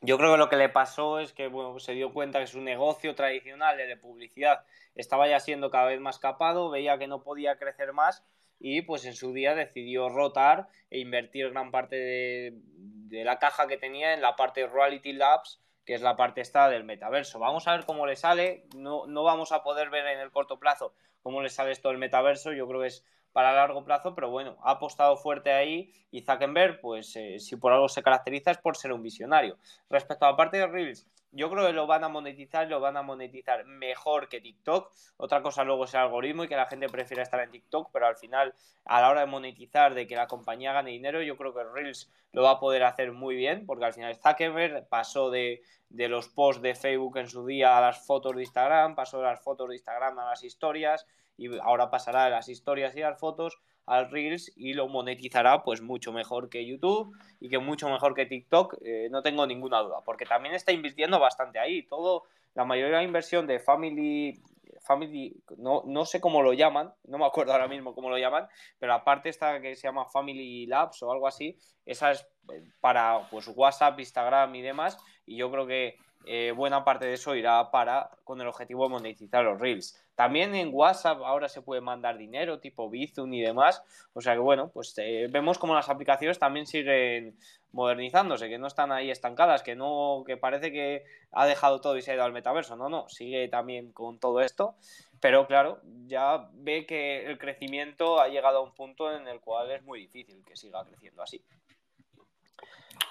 Yo 0.01 0.17
creo 0.17 0.33
que 0.33 0.39
lo 0.39 0.49
que 0.49 0.57
le 0.57 0.69
pasó 0.69 1.19
es 1.19 1.33
que 1.33 1.49
bueno, 1.49 1.79
se 1.81 1.93
dio 1.93 2.13
cuenta 2.13 2.39
que 2.39 2.47
su 2.47 2.61
negocio 2.61 3.15
tradicional 3.15 3.77
de 3.77 3.97
publicidad 3.97 4.65
estaba 4.95 5.29
ya 5.29 5.41
siendo 5.41 5.71
cada 5.71 5.87
vez 5.87 6.01
más 6.01 6.19
capado, 6.19 6.71
veía 6.71 6.99
que 6.99 7.09
no 7.09 7.23
podía 7.23 7.57
crecer 7.57 7.93
más 7.93 8.25
y 8.61 8.83
pues 8.83 9.05
en 9.05 9.15
su 9.15 9.33
día 9.33 9.55
decidió 9.55 10.09
rotar 10.09 10.69
e 10.91 11.01
invertir 11.01 11.51
gran 11.51 11.71
parte 11.71 11.97
de, 11.97 13.25
la 13.25 13.39
caja 13.39 13.67
que 13.67 13.77
tenía 13.77 14.15
en 14.15 14.23
la 14.23 14.37
parte 14.37 14.61
de 14.61 14.67
Reality 14.69 15.13
Labs, 15.13 15.61
que 15.85 15.95
es 15.95 16.03
la 16.03 16.17
parte 16.17 16.43
esta 16.43 16.69
del 16.69 16.85
metaverso. 16.85 17.39
Vamos 17.39 17.67
a 17.67 17.77
ver 17.77 17.85
cómo 17.85 18.07
le 18.07 18.17
sale, 18.17 18.67
no, 18.77 19.07
no 19.07 19.25
vamos 19.25 19.51
a 19.53 19.63
poder 19.63 19.91
ver 19.91 20.07
en 20.07 20.21
el 20.21 20.31
corto 20.31 20.59
plazo 20.59 20.95
cómo 21.23 21.43
le 21.43 21.49
sale 21.49 21.73
esto 21.73 21.89
del 21.89 21.99
metaverso, 21.99 22.53
yo 22.53 22.67
creo 22.69 22.81
que 22.81 22.87
es 22.87 23.05
para 23.39 23.53
largo 23.53 23.85
plazo, 23.85 24.17
pero 24.17 24.31
bueno, 24.31 24.57
ha 24.65 24.73
apostado 24.73 25.17
fuerte 25.17 25.53
ahí 25.53 25.93
y 26.11 26.23
Zuckerberg, 26.23 26.81
pues 26.81 27.15
eh, 27.15 27.39
si 27.39 27.55
por 27.55 27.73
algo 27.73 27.89
se 27.89 28.03
caracteriza 28.03 28.51
es 28.51 28.59
por 28.59 28.77
ser 28.77 28.93
un 28.93 29.01
visionario. 29.01 29.57
Respecto 29.89 30.27
a 30.27 30.33
la 30.33 30.37
parte 30.37 30.57
de 30.57 30.67
Reels, 30.67 31.07
yo 31.31 31.49
creo 31.49 31.65
que 31.65 31.73
lo 31.73 31.87
van 31.87 32.03
a 32.03 32.09
monetizar, 32.09 32.67
lo 32.67 32.81
van 32.81 32.97
a 32.97 33.03
monetizar 33.03 33.65
mejor 33.65 34.29
que 34.29 34.41
TikTok. 34.41 34.91
Otra 35.19 35.41
cosa 35.41 35.63
luego 35.63 35.85
es 35.85 35.95
el 35.95 36.01
algoritmo 36.01 36.43
y 36.43 36.49
que 36.49 36.57
la 36.57 36.67
gente 36.67 36.89
prefiere 36.89 37.23
estar 37.23 37.39
en 37.39 37.53
TikTok, 37.53 37.91
pero 37.93 38.09
al 38.09 38.17
final, 38.17 38.55
a 38.85 39.01
la 39.01 39.09
hora 39.09 39.21
de 39.21 39.29
monetizar, 39.29 39.95
de 39.95 40.09
que 40.09 40.17
la 40.17 40.27
compañía 40.27 40.73
gane 40.73 40.91
dinero, 40.91 41.23
yo 41.23 41.37
creo 41.37 41.55
que 41.55 41.63
Reels 41.63 42.11
lo 42.33 42.43
va 42.43 42.51
a 42.51 42.59
poder 42.59 42.83
hacer 42.83 43.13
muy 43.13 43.37
bien, 43.37 43.67
porque 43.67 43.85
al 43.85 43.93
final 43.93 44.17
Zuckerberg 44.17 44.89
pasó 44.89 45.31
de, 45.31 45.63
de 45.91 46.09
los 46.09 46.27
posts 46.27 46.61
de 46.61 46.75
Facebook 46.75 47.19
en 47.19 47.29
su 47.29 47.47
día 47.47 47.79
a 47.79 47.81
las 47.83 48.05
fotos 48.05 48.35
de 48.35 48.43
Instagram, 48.43 48.97
pasó 48.97 49.19
de 49.19 49.27
las 49.27 49.41
fotos 49.41 49.69
de 49.69 49.77
Instagram 49.77 50.19
a 50.19 50.31
las 50.31 50.43
historias 50.43 51.07
y 51.39 51.57
ahora 51.61 51.89
pasará 51.89 52.25
de 52.25 52.31
las 52.31 52.49
historias 52.49 52.95
y 52.97 53.01
las 53.01 53.19
fotos 53.19 53.59
al 53.87 54.11
Reels 54.11 54.53
y 54.57 54.75
lo 54.75 54.87
monetizará 54.89 55.63
pues 55.63 55.81
mucho 55.81 56.13
mejor 56.13 56.51
que 56.51 56.67
YouTube 56.67 57.17
y 57.41 57.49
que 57.49 57.59
mucho 57.59 57.89
mejor 57.89 58.15
que 58.15 58.27
TikTok, 58.27 58.77
eh, 58.83 59.09
no 59.11 59.23
tengo 59.23 59.47
ninguna 59.47 59.79
duda, 59.81 60.03
porque 60.05 60.27
también 60.27 60.55
está 60.55 60.73
invirtiendo 60.73 61.19
bastante 61.19 61.59
ahí. 61.59 61.85
Todo, 61.85 62.25
la 62.55 62.65
mayoría 62.65 62.97
de 62.97 63.03
la 63.03 63.09
inversión 63.09 63.47
de 63.47 63.61
Family, 63.61 64.43
Family, 64.83 65.41
no, 65.57 65.83
no 65.87 66.05
sé 66.05 66.21
cómo 66.21 66.43
lo 66.43 66.53
llaman, 66.53 66.93
no 67.05 67.19
me 67.19 67.25
acuerdo 67.25 67.53
ahora 67.53 67.69
mismo 67.69 67.95
cómo 67.95 68.11
lo 68.11 68.19
llaman, 68.19 68.47
pero 68.79 68.93
aparte 68.93 69.31
esta 69.31 69.61
que 69.61 69.75
se 69.75 69.89
llama 69.89 70.05
Family 70.05 70.67
Labs 70.67 71.03
o 71.03 71.11
algo 71.11 71.27
así, 71.27 71.57
esa 71.87 72.11
es 72.11 72.27
eh, 72.53 72.63
para 72.81 73.29
pues 73.31 73.49
WhatsApp, 73.49 73.99
Instagram 73.99 74.55
y 74.55 74.63
demás, 74.63 74.99
y 75.25 75.37
yo 75.37 75.51
creo 75.51 75.67
que 75.67 75.97
eh, 76.27 76.53
buena 76.55 76.85
parte 76.85 77.07
de 77.07 77.15
eso 77.15 77.35
irá 77.35 77.71
para 77.71 78.11
con 78.25 78.41
el 78.41 78.47
objetivo 78.47 78.85
de 78.85 78.91
monetizar 78.91 79.45
los 79.45 79.61
reels. 79.61 80.03
También 80.15 80.55
en 80.55 80.71
WhatsApp 80.73 81.21
ahora 81.23 81.49
se 81.49 81.63
puede 81.63 81.81
mandar 81.81 82.19
dinero, 82.19 82.59
tipo 82.59 82.91
Bizum 82.91 83.33
y 83.33 83.41
demás. 83.41 83.83
O 84.15 84.21
sea 84.21 84.35
que 84.35 84.41
bueno, 84.41 84.69
pues 84.69 84.93
eh, 84.99 85.29
vemos 85.31 85.59
como 85.59 85.75
las 85.75 85.89
aplicaciones 85.89 86.39
también 86.39 86.67
siguen 86.67 87.39
modernizándose, 87.73 88.49
que 88.49 88.59
no 88.59 88.67
están 88.67 88.91
ahí 88.91 89.11
estancadas, 89.11 89.63
que 89.63 89.77
no, 89.77 90.25
que 90.27 90.37
parece 90.37 90.73
que 90.73 91.05
ha 91.31 91.47
dejado 91.47 91.81
todo 91.81 91.97
y 91.97 92.03
se 92.03 92.11
ha 92.11 92.15
ido 92.15 92.25
al 92.25 92.33
metaverso. 92.33 92.77
No, 92.77 92.89
no, 92.89 93.09
sigue 93.09 93.49
también 93.49 93.93
con 93.93 94.19
todo 94.19 94.41
esto. 94.41 94.75
Pero 95.21 95.47
claro, 95.47 95.81
ya 96.07 96.49
ve 96.53 96.87
que 96.87 97.27
el 97.27 97.39
crecimiento 97.39 98.21
ha 98.21 98.29
llegado 98.29 98.59
a 98.59 98.63
un 98.63 98.75
punto 98.75 99.13
en 99.13 99.27
el 99.29 99.41
cual 99.41 99.71
es 99.71 99.83
muy 99.83 100.01
difícil 100.01 100.45
que 100.45 100.57
siga 100.57 100.85
creciendo 100.85 101.23
así. 101.23 101.43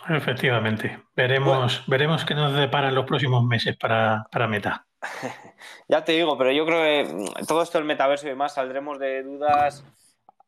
Efectivamente. 0.09 0.99
Veremos, 1.15 1.83
veremos 1.87 2.25
qué 2.25 2.35
nos 2.35 2.53
deparan 2.53 2.95
los 2.95 3.05
próximos 3.05 3.43
meses 3.43 3.75
para, 3.77 4.27
para 4.31 4.47
Meta. 4.47 4.85
ya 5.87 6.03
te 6.03 6.13
digo, 6.13 6.37
pero 6.37 6.51
yo 6.51 6.65
creo 6.65 6.83
que 6.83 7.13
mm, 7.13 7.45
todo 7.45 7.61
esto 7.61 7.77
del 7.77 7.87
metaverso 7.87 8.25
y 8.25 8.29
demás 8.29 8.53
saldremos 8.53 8.99
de 8.99 9.23
dudas 9.23 9.83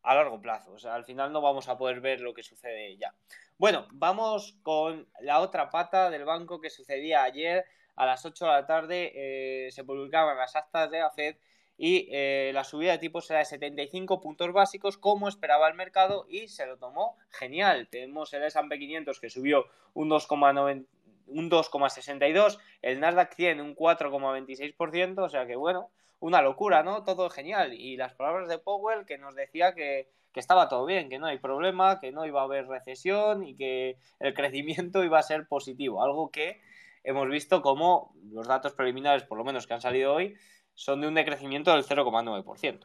a 0.03 0.15
largo 0.15 0.41
plazo. 0.41 0.71
O 0.71 0.79
sea, 0.79 0.95
al 0.95 1.05
final 1.05 1.31
no 1.31 1.41
vamos 1.41 1.67
a 1.67 1.77
poder 1.77 2.01
ver 2.01 2.21
lo 2.21 2.33
que 2.33 2.43
sucede 2.43 2.97
ya. 2.97 3.13
Bueno, 3.57 3.87
vamos 3.91 4.57
con 4.63 5.07
la 5.21 5.39
otra 5.39 5.69
pata 5.69 6.09
del 6.09 6.25
banco 6.25 6.61
que 6.61 6.69
sucedía 6.69 7.23
ayer 7.23 7.65
a 7.95 8.05
las 8.05 8.25
8 8.25 8.45
de 8.45 8.51
la 8.51 8.65
tarde. 8.65 9.11
Eh, 9.13 9.71
se 9.71 9.83
publicaban 9.83 10.37
las 10.37 10.55
actas 10.55 10.89
de 10.89 10.99
la 10.99 11.09
Fed 11.09 11.35
y 11.81 12.09
eh, 12.11 12.51
la 12.53 12.65
subida 12.65 12.91
de 12.91 12.97
tipos 12.97 13.29
era 13.31 13.39
de 13.39 13.45
75 13.45 14.19
puntos 14.19 14.51
básicos 14.51 14.97
como 14.97 15.29
esperaba 15.29 15.69
el 15.69 15.75
mercado 15.75 16.25
y 16.27 16.49
se 16.49 16.65
lo 16.65 16.75
tomó 16.77 17.15
genial. 17.29 17.87
Tenemos 17.89 18.33
el 18.33 18.43
S&P 18.43 18.77
500 18.77 19.17
que 19.21 19.29
subió 19.29 19.65
un 19.93 20.09
2,9 20.09 20.85
un 21.27 21.49
2,62, 21.49 22.59
el 22.81 22.99
Nasdaq 22.99 23.33
100 23.33 23.61
un 23.61 23.75
4,26%, 23.75 25.23
o 25.23 25.29
sea 25.29 25.45
que 25.45 25.55
bueno, 25.55 25.89
una 26.19 26.41
locura, 26.41 26.83
¿no? 26.83 27.05
Todo 27.05 27.29
genial. 27.29 27.73
Y 27.73 27.95
las 27.95 28.13
palabras 28.13 28.49
de 28.49 28.57
Powell 28.57 29.05
que 29.05 29.17
nos 29.17 29.35
decía 29.35 29.73
que, 29.73 30.09
estaba 30.35 30.69
todo 30.69 30.85
bien, 30.85 31.09
que 31.09 31.19
no 31.19 31.27
hay 31.27 31.37
problema, 31.37 31.99
que 31.99 32.13
no 32.13 32.25
iba 32.25 32.41
a 32.41 32.45
haber 32.45 32.67
recesión 32.67 33.45
y 33.45 33.55
que 33.55 33.97
el 34.19 34.33
crecimiento 34.33 35.03
iba 35.03 35.19
a 35.19 35.23
ser 35.23 35.47
positivo, 35.47 36.03
algo 36.03 36.29
que 36.29 36.59
hemos 37.03 37.29
visto 37.29 37.61
como 37.61 38.13
los 38.31 38.47
datos 38.47 38.73
preliminares, 38.73 39.23
por 39.23 39.37
lo 39.37 39.45
menos 39.45 39.65
que 39.65 39.73
han 39.73 39.81
salido 39.81 40.13
hoy, 40.13 40.35
son 40.79 41.01
de 41.01 41.07
un 41.07 41.13
decrecimiento 41.13 41.73
del 41.73 41.83
0,9%. 41.83 42.79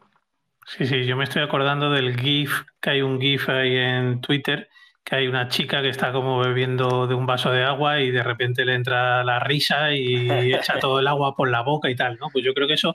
Sí, 0.66 0.86
sí, 0.86 1.06
yo 1.06 1.16
me 1.16 1.24
estoy 1.24 1.42
acordando 1.42 1.90
del 1.90 2.18
GIF, 2.18 2.62
que 2.80 2.90
hay 2.90 3.02
un 3.02 3.20
GIF 3.20 3.48
ahí 3.48 3.76
en 3.76 4.20
Twitter 4.20 4.68
que 5.04 5.16
hay 5.16 5.28
una 5.28 5.48
chica 5.48 5.82
que 5.82 5.90
está 5.90 6.12
como 6.12 6.38
bebiendo 6.38 7.06
de 7.06 7.14
un 7.14 7.26
vaso 7.26 7.50
de 7.50 7.62
agua 7.62 8.00
y 8.00 8.10
de 8.10 8.22
repente 8.22 8.64
le 8.64 8.74
entra 8.74 9.22
la 9.22 9.38
risa 9.38 9.92
y 9.92 10.30
echa 10.54 10.78
todo 10.78 10.98
el 10.98 11.06
agua 11.06 11.36
por 11.36 11.50
la 11.50 11.60
boca 11.60 11.90
y 11.90 11.94
tal, 11.94 12.16
¿no? 12.18 12.30
Pues 12.32 12.42
yo 12.42 12.54
creo 12.54 12.66
que 12.66 12.74
eso, 12.74 12.94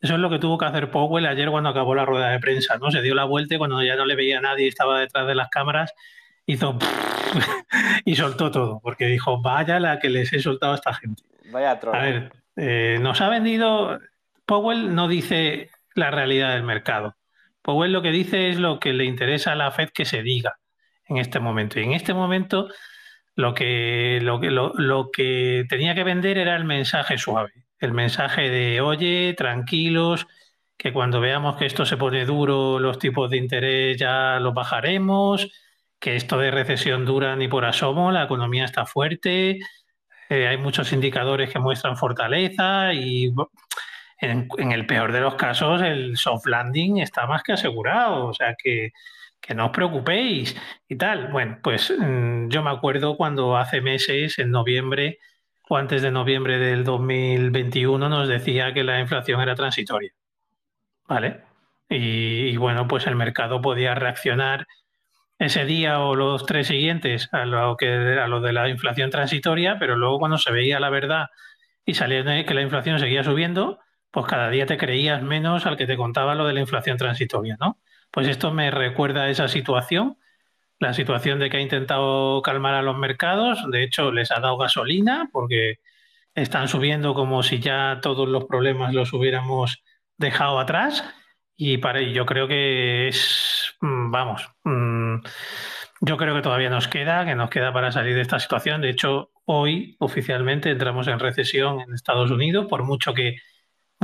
eso 0.00 0.14
es 0.14 0.20
lo 0.20 0.28
que 0.28 0.40
tuvo 0.40 0.58
que 0.58 0.66
hacer 0.66 0.90
Powell 0.90 1.26
ayer 1.26 1.50
cuando 1.50 1.70
acabó 1.70 1.94
la 1.94 2.04
rueda 2.04 2.30
de 2.30 2.40
prensa, 2.40 2.76
¿no? 2.78 2.90
Se 2.90 3.02
dio 3.02 3.14
la 3.14 3.24
vuelta 3.24 3.54
y 3.54 3.58
cuando 3.58 3.80
ya 3.84 3.94
no 3.94 4.04
le 4.04 4.16
veía 4.16 4.38
a 4.38 4.42
nadie, 4.42 4.66
estaba 4.66 4.98
detrás 4.98 5.28
de 5.28 5.36
las 5.36 5.48
cámaras, 5.48 5.94
hizo 6.44 6.76
y 8.04 8.16
soltó 8.16 8.50
todo, 8.50 8.80
porque 8.82 9.06
dijo, 9.06 9.40
vaya 9.40 9.78
la 9.78 10.00
que 10.00 10.10
les 10.10 10.32
he 10.32 10.40
soltado 10.40 10.72
a 10.72 10.76
esta 10.76 10.92
gente. 10.92 11.22
Vaya 11.52 11.78
troll. 11.78 11.94
A 11.94 12.02
ver, 12.02 12.32
eh, 12.56 12.98
nos 13.00 13.20
ha 13.20 13.28
vendido, 13.28 14.00
Powell 14.46 14.94
no 14.94 15.08
dice 15.08 15.70
la 15.94 16.10
realidad 16.10 16.54
del 16.54 16.62
mercado. 16.62 17.16
Powell 17.62 17.92
lo 17.92 18.02
que 18.02 18.10
dice 18.10 18.50
es 18.50 18.58
lo 18.58 18.78
que 18.78 18.92
le 18.92 19.04
interesa 19.04 19.52
a 19.52 19.56
la 19.56 19.70
Fed 19.70 19.90
que 19.90 20.04
se 20.04 20.22
diga 20.22 20.58
en 21.06 21.18
este 21.18 21.40
momento. 21.40 21.80
Y 21.80 21.84
en 21.84 21.92
este 21.92 22.14
momento 22.14 22.68
lo 23.36 23.54
que, 23.54 24.20
lo 24.22 24.40
que, 24.40 24.50
lo, 24.50 25.10
que 25.10 25.64
tenía 25.68 25.94
que 25.94 26.04
vender 26.04 26.38
era 26.38 26.56
el 26.56 26.64
mensaje 26.64 27.18
suave, 27.18 27.52
el 27.78 27.92
mensaje 27.92 28.50
de, 28.50 28.80
oye, 28.80 29.34
tranquilos, 29.36 30.26
que 30.76 30.92
cuando 30.92 31.20
veamos 31.20 31.56
que 31.56 31.66
esto 31.66 31.86
se 31.86 31.96
pone 31.96 32.24
duro, 32.26 32.78
los 32.78 32.98
tipos 32.98 33.30
de 33.30 33.38
interés 33.38 33.96
ya 33.96 34.38
los 34.40 34.54
bajaremos, 34.54 35.50
que 35.98 36.16
esto 36.16 36.38
de 36.38 36.50
recesión 36.50 37.04
dura 37.04 37.34
ni 37.36 37.48
por 37.48 37.64
asomo, 37.64 38.12
la 38.12 38.24
economía 38.24 38.64
está 38.64 38.84
fuerte, 38.86 39.58
eh, 40.28 40.48
hay 40.48 40.56
muchos 40.56 40.92
indicadores 40.92 41.50
que 41.50 41.58
muestran 41.58 41.96
fortaleza 41.96 42.92
y 42.92 43.32
en, 44.20 44.48
el 44.72 44.86
peor 44.86 45.12
de 45.12 45.20
los 45.20 45.34
casos 45.34 45.82
el 45.82 46.16
soft 46.16 46.46
landing 46.46 46.98
está 46.98 47.26
más 47.26 47.42
que 47.42 47.52
asegurado, 47.52 48.26
o 48.26 48.34
sea 48.34 48.54
que 48.56 48.92
que 49.44 49.54
no 49.54 49.66
os 49.66 49.72
preocupéis 49.72 50.56
y 50.88 50.96
tal. 50.96 51.28
Bueno, 51.28 51.58
pues 51.62 51.92
mm, 51.96 52.48
yo 52.48 52.62
me 52.62 52.70
acuerdo 52.70 53.16
cuando 53.16 53.56
hace 53.56 53.80
meses, 53.82 54.38
en 54.38 54.50
noviembre 54.50 55.18
o 55.68 55.76
antes 55.76 56.02
de 56.02 56.10
noviembre 56.10 56.58
del 56.58 56.84
2021, 56.84 58.08
nos 58.08 58.28
decía 58.28 58.72
que 58.72 58.84
la 58.84 59.00
inflación 59.00 59.40
era 59.40 59.54
transitoria. 59.54 60.12
¿Vale? 61.06 61.42
Y, 61.90 62.56
bueno, 62.56 62.88
pues 62.88 63.06
el 63.06 63.16
mercado 63.16 63.60
podía 63.60 63.94
reaccionar 63.94 64.66
ese 65.38 65.64
día 65.66 66.00
o 66.00 66.14
los 66.14 66.46
tres 66.46 66.68
siguientes 66.68 67.28
a 67.32 67.44
lo, 67.44 67.76
que, 67.76 67.88
a 67.88 68.26
lo 68.28 68.40
de 68.40 68.52
la 68.52 68.68
inflación 68.70 69.10
transitoria, 69.10 69.78
pero 69.78 69.96
luego 69.96 70.18
cuando 70.18 70.38
se 70.38 70.52
veía 70.52 70.80
la 70.80 70.90
verdad 70.90 71.26
y 71.84 71.94
salía 71.94 72.46
que 72.46 72.54
la 72.54 72.62
inflación 72.62 72.98
seguía 72.98 73.24
subiendo, 73.24 73.80
pues 74.14 74.26
cada 74.26 74.48
día 74.48 74.64
te 74.64 74.76
creías 74.76 75.22
menos 75.22 75.66
al 75.66 75.76
que 75.76 75.88
te 75.88 75.96
contaba 75.96 76.36
lo 76.36 76.46
de 76.46 76.54
la 76.54 76.60
inflación 76.60 76.96
transitoria, 76.96 77.56
¿no? 77.58 77.80
Pues 78.12 78.28
esto 78.28 78.52
me 78.52 78.70
recuerda 78.70 79.24
a 79.24 79.28
esa 79.28 79.48
situación, 79.48 80.18
la 80.78 80.94
situación 80.94 81.40
de 81.40 81.50
que 81.50 81.56
ha 81.56 81.60
intentado 81.60 82.40
calmar 82.42 82.74
a 82.74 82.82
los 82.82 82.96
mercados, 82.96 83.68
de 83.72 83.82
hecho 83.82 84.12
les 84.12 84.30
ha 84.30 84.38
dado 84.38 84.56
gasolina 84.56 85.28
porque 85.32 85.80
están 86.36 86.68
subiendo 86.68 87.12
como 87.12 87.42
si 87.42 87.58
ya 87.58 87.98
todos 88.02 88.28
los 88.28 88.44
problemas 88.44 88.94
los 88.94 89.12
hubiéramos 89.12 89.82
dejado 90.16 90.60
atrás 90.60 91.04
y 91.56 91.78
para 91.78 92.00
yo 92.00 92.24
creo 92.24 92.46
que 92.46 93.08
es, 93.08 93.74
mm, 93.80 94.12
vamos, 94.12 94.48
mm, 94.62 95.16
yo 96.02 96.16
creo 96.16 96.36
que 96.36 96.42
todavía 96.42 96.70
nos 96.70 96.86
queda, 96.86 97.24
que 97.24 97.34
nos 97.34 97.50
queda 97.50 97.72
para 97.72 97.90
salir 97.90 98.14
de 98.14 98.20
esta 98.22 98.38
situación. 98.38 98.80
De 98.80 98.90
hecho, 98.90 99.32
hoy 99.44 99.96
oficialmente 99.98 100.70
entramos 100.70 101.08
en 101.08 101.18
recesión 101.18 101.80
en 101.80 101.94
Estados 101.94 102.30
Unidos, 102.30 102.66
por 102.68 102.84
mucho 102.84 103.12
que 103.12 103.38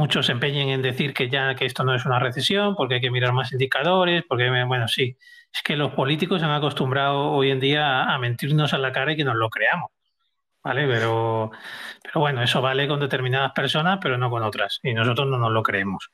muchos 0.00 0.26
se 0.26 0.32
empeñen 0.32 0.70
en 0.70 0.80
decir 0.80 1.12
que 1.12 1.28
ya 1.28 1.54
que 1.54 1.66
esto 1.66 1.84
no 1.84 1.94
es 1.94 2.06
una 2.06 2.18
recesión, 2.18 2.74
porque 2.74 2.94
hay 2.94 3.00
que 3.02 3.10
mirar 3.10 3.34
más 3.34 3.52
indicadores, 3.52 4.24
porque, 4.26 4.48
bueno, 4.64 4.88
sí, 4.88 5.18
es 5.52 5.62
que 5.62 5.76
los 5.76 5.92
políticos 5.92 6.40
se 6.40 6.46
han 6.46 6.52
acostumbrado 6.52 7.30
hoy 7.32 7.50
en 7.50 7.60
día 7.60 8.04
a 8.04 8.18
mentirnos 8.18 8.72
a 8.72 8.78
la 8.78 8.92
cara 8.92 9.12
y 9.12 9.16
que 9.16 9.24
nos 9.24 9.36
lo 9.36 9.50
creamos. 9.50 9.90
¿Vale? 10.62 10.86
Pero, 10.86 11.50
pero 12.02 12.20
bueno, 12.20 12.42
eso 12.42 12.60
vale 12.60 12.86
con 12.88 13.00
determinadas 13.00 13.52
personas, 13.52 13.98
pero 14.00 14.18
no 14.18 14.30
con 14.30 14.42
otras. 14.42 14.80
Y 14.82 14.92
nosotros 14.94 15.26
no 15.26 15.38
nos 15.38 15.52
lo 15.52 15.62
creemos. 15.62 16.10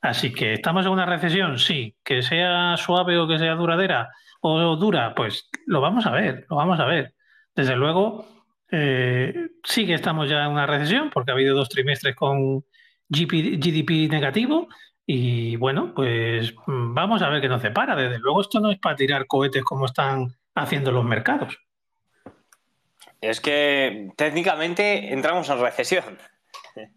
Así 0.00 0.32
que, 0.32 0.54
¿estamos 0.54 0.86
en 0.86 0.92
una 0.92 1.06
recesión? 1.06 1.58
Sí. 1.58 1.96
Que 2.04 2.22
sea 2.22 2.76
suave 2.76 3.18
o 3.18 3.28
que 3.28 3.38
sea 3.38 3.54
duradera 3.54 4.10
o 4.40 4.76
dura, 4.76 5.14
pues 5.14 5.48
lo 5.66 5.80
vamos 5.80 6.06
a 6.06 6.10
ver, 6.10 6.46
lo 6.50 6.56
vamos 6.56 6.80
a 6.80 6.86
ver. 6.86 7.14
Desde 7.54 7.76
luego, 7.76 8.26
eh, 8.70 9.32
sí 9.62 9.86
que 9.86 9.94
estamos 9.94 10.28
ya 10.28 10.44
en 10.44 10.52
una 10.52 10.66
recesión, 10.66 11.10
porque 11.10 11.30
ha 11.30 11.34
habido 11.34 11.56
dos 11.56 11.68
trimestres 11.68 12.16
con, 12.16 12.64
GDP 13.08 14.08
negativo 14.10 14.68
y 15.06 15.56
bueno, 15.56 15.92
pues 15.94 16.54
mm, 16.66 16.94
vamos 16.94 17.22
a 17.22 17.28
ver 17.28 17.40
qué 17.40 17.48
nos 17.48 17.62
separa. 17.62 17.94
Desde 17.94 18.18
luego 18.18 18.40
esto 18.40 18.60
no 18.60 18.70
es 18.70 18.78
para 18.78 18.96
tirar 18.96 19.26
cohetes 19.26 19.62
como 19.62 19.86
están 19.86 20.34
haciendo 20.54 20.92
los 20.92 21.04
mercados. 21.04 21.58
Es 23.20 23.40
que 23.40 24.10
técnicamente 24.16 25.12
entramos 25.12 25.48
en 25.48 25.60
recesión. 25.60 26.18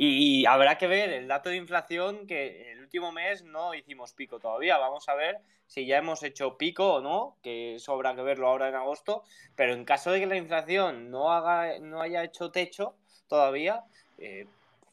Y 0.00 0.46
habrá 0.46 0.78
que 0.78 0.86
ver 0.86 1.10
el 1.10 1.26
dato 1.26 1.48
de 1.48 1.56
inflación 1.56 2.28
que 2.28 2.70
el 2.70 2.78
último 2.82 3.10
mes 3.10 3.42
no 3.42 3.74
hicimos 3.74 4.12
pico 4.12 4.38
todavía. 4.38 4.78
Vamos 4.78 5.08
a 5.08 5.16
ver 5.16 5.38
si 5.66 5.86
ya 5.86 5.98
hemos 5.98 6.22
hecho 6.22 6.56
pico 6.56 6.94
o 6.94 7.00
no, 7.00 7.36
que 7.42 7.74
eso 7.74 7.94
habrá 7.94 8.14
que 8.14 8.22
verlo 8.22 8.46
ahora 8.46 8.68
en 8.68 8.76
agosto. 8.76 9.24
Pero 9.56 9.72
en 9.72 9.84
caso 9.84 10.12
de 10.12 10.20
que 10.20 10.26
la 10.26 10.36
inflación 10.36 11.10
no, 11.10 11.32
haga, 11.32 11.80
no 11.80 12.00
haya 12.00 12.22
hecho 12.22 12.52
techo 12.52 12.94
todavía, 13.26 13.82
eh, 14.18 14.46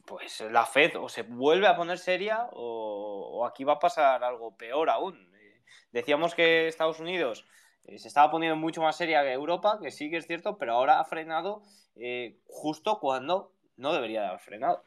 pues 0.06 0.42
la 0.50 0.64
Fed 0.64 0.96
o 0.96 1.08
se 1.08 1.22
vuelve 1.22 1.66
a 1.66 1.76
poner 1.76 1.98
seria 1.98 2.48
o, 2.52 3.46
aquí 3.46 3.64
va 3.64 3.74
a 3.74 3.78
pasar 3.78 4.22
algo 4.24 4.56
peor 4.56 4.88
aún. 4.88 5.16
Eh, 5.34 5.60
decíamos 5.92 6.34
que 6.34 6.68
Estados 6.68 7.00
Unidos 7.00 7.44
eh, 7.84 7.98
se 7.98 8.08
estaba 8.08 8.30
poniendo 8.30 8.56
mucho 8.56 8.80
más 8.80 8.96
seria 8.96 9.22
que 9.22 9.32
Europa, 9.32 9.78
que 9.82 9.90
sí 9.90 10.08
que 10.08 10.16
es 10.16 10.26
cierto, 10.26 10.56
pero 10.56 10.74
ahora 10.74 11.00
ha 11.00 11.04
frenado 11.04 11.62
eh, 11.96 12.38
justo 12.46 12.98
cuando 13.00 13.52
no 13.76 13.92
debería 13.92 14.22
de 14.22 14.26
haber 14.28 14.40
frenado. 14.40 14.84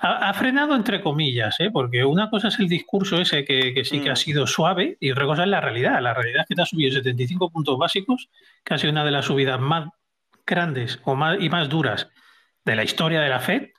Ha, 0.00 0.34
frenado 0.34 0.74
entre 0.74 1.00
comillas, 1.00 1.56
porque 1.72 2.04
una 2.04 2.28
cosa 2.28 2.48
es 2.48 2.58
el 2.58 2.68
discurso 2.68 3.18
ese 3.20 3.44
que, 3.44 3.84
sí 3.84 4.02
que 4.02 4.10
ha 4.10 4.14
mm. 4.14 4.16
sido 4.16 4.46
suave 4.46 4.98
y 5.00 5.12
otra 5.12 5.24
cosa 5.24 5.44
es 5.44 5.48
la 5.48 5.60
realidad. 5.60 6.02
La 6.02 6.12
realidad 6.12 6.42
es 6.42 6.48
que 6.48 6.54
te 6.56 6.62
ha 6.62 6.66
subido 6.66 6.92
75 6.92 7.50
puntos 7.50 7.78
básicos, 7.78 8.28
que 8.64 8.74
ha 8.74 8.78
sido 8.78 8.92
una 8.92 9.04
de 9.04 9.12
las 9.12 9.24
subidas 9.24 9.60
más 9.60 9.88
grandes 10.44 11.00
o 11.04 11.14
más, 11.14 11.40
y 11.40 11.48
más 11.48 11.68
duras 11.68 12.10
de 12.64 12.76
la 12.76 12.82
historia 12.82 13.20
de 13.20 13.28
la 13.28 13.40
Fed 13.40 13.70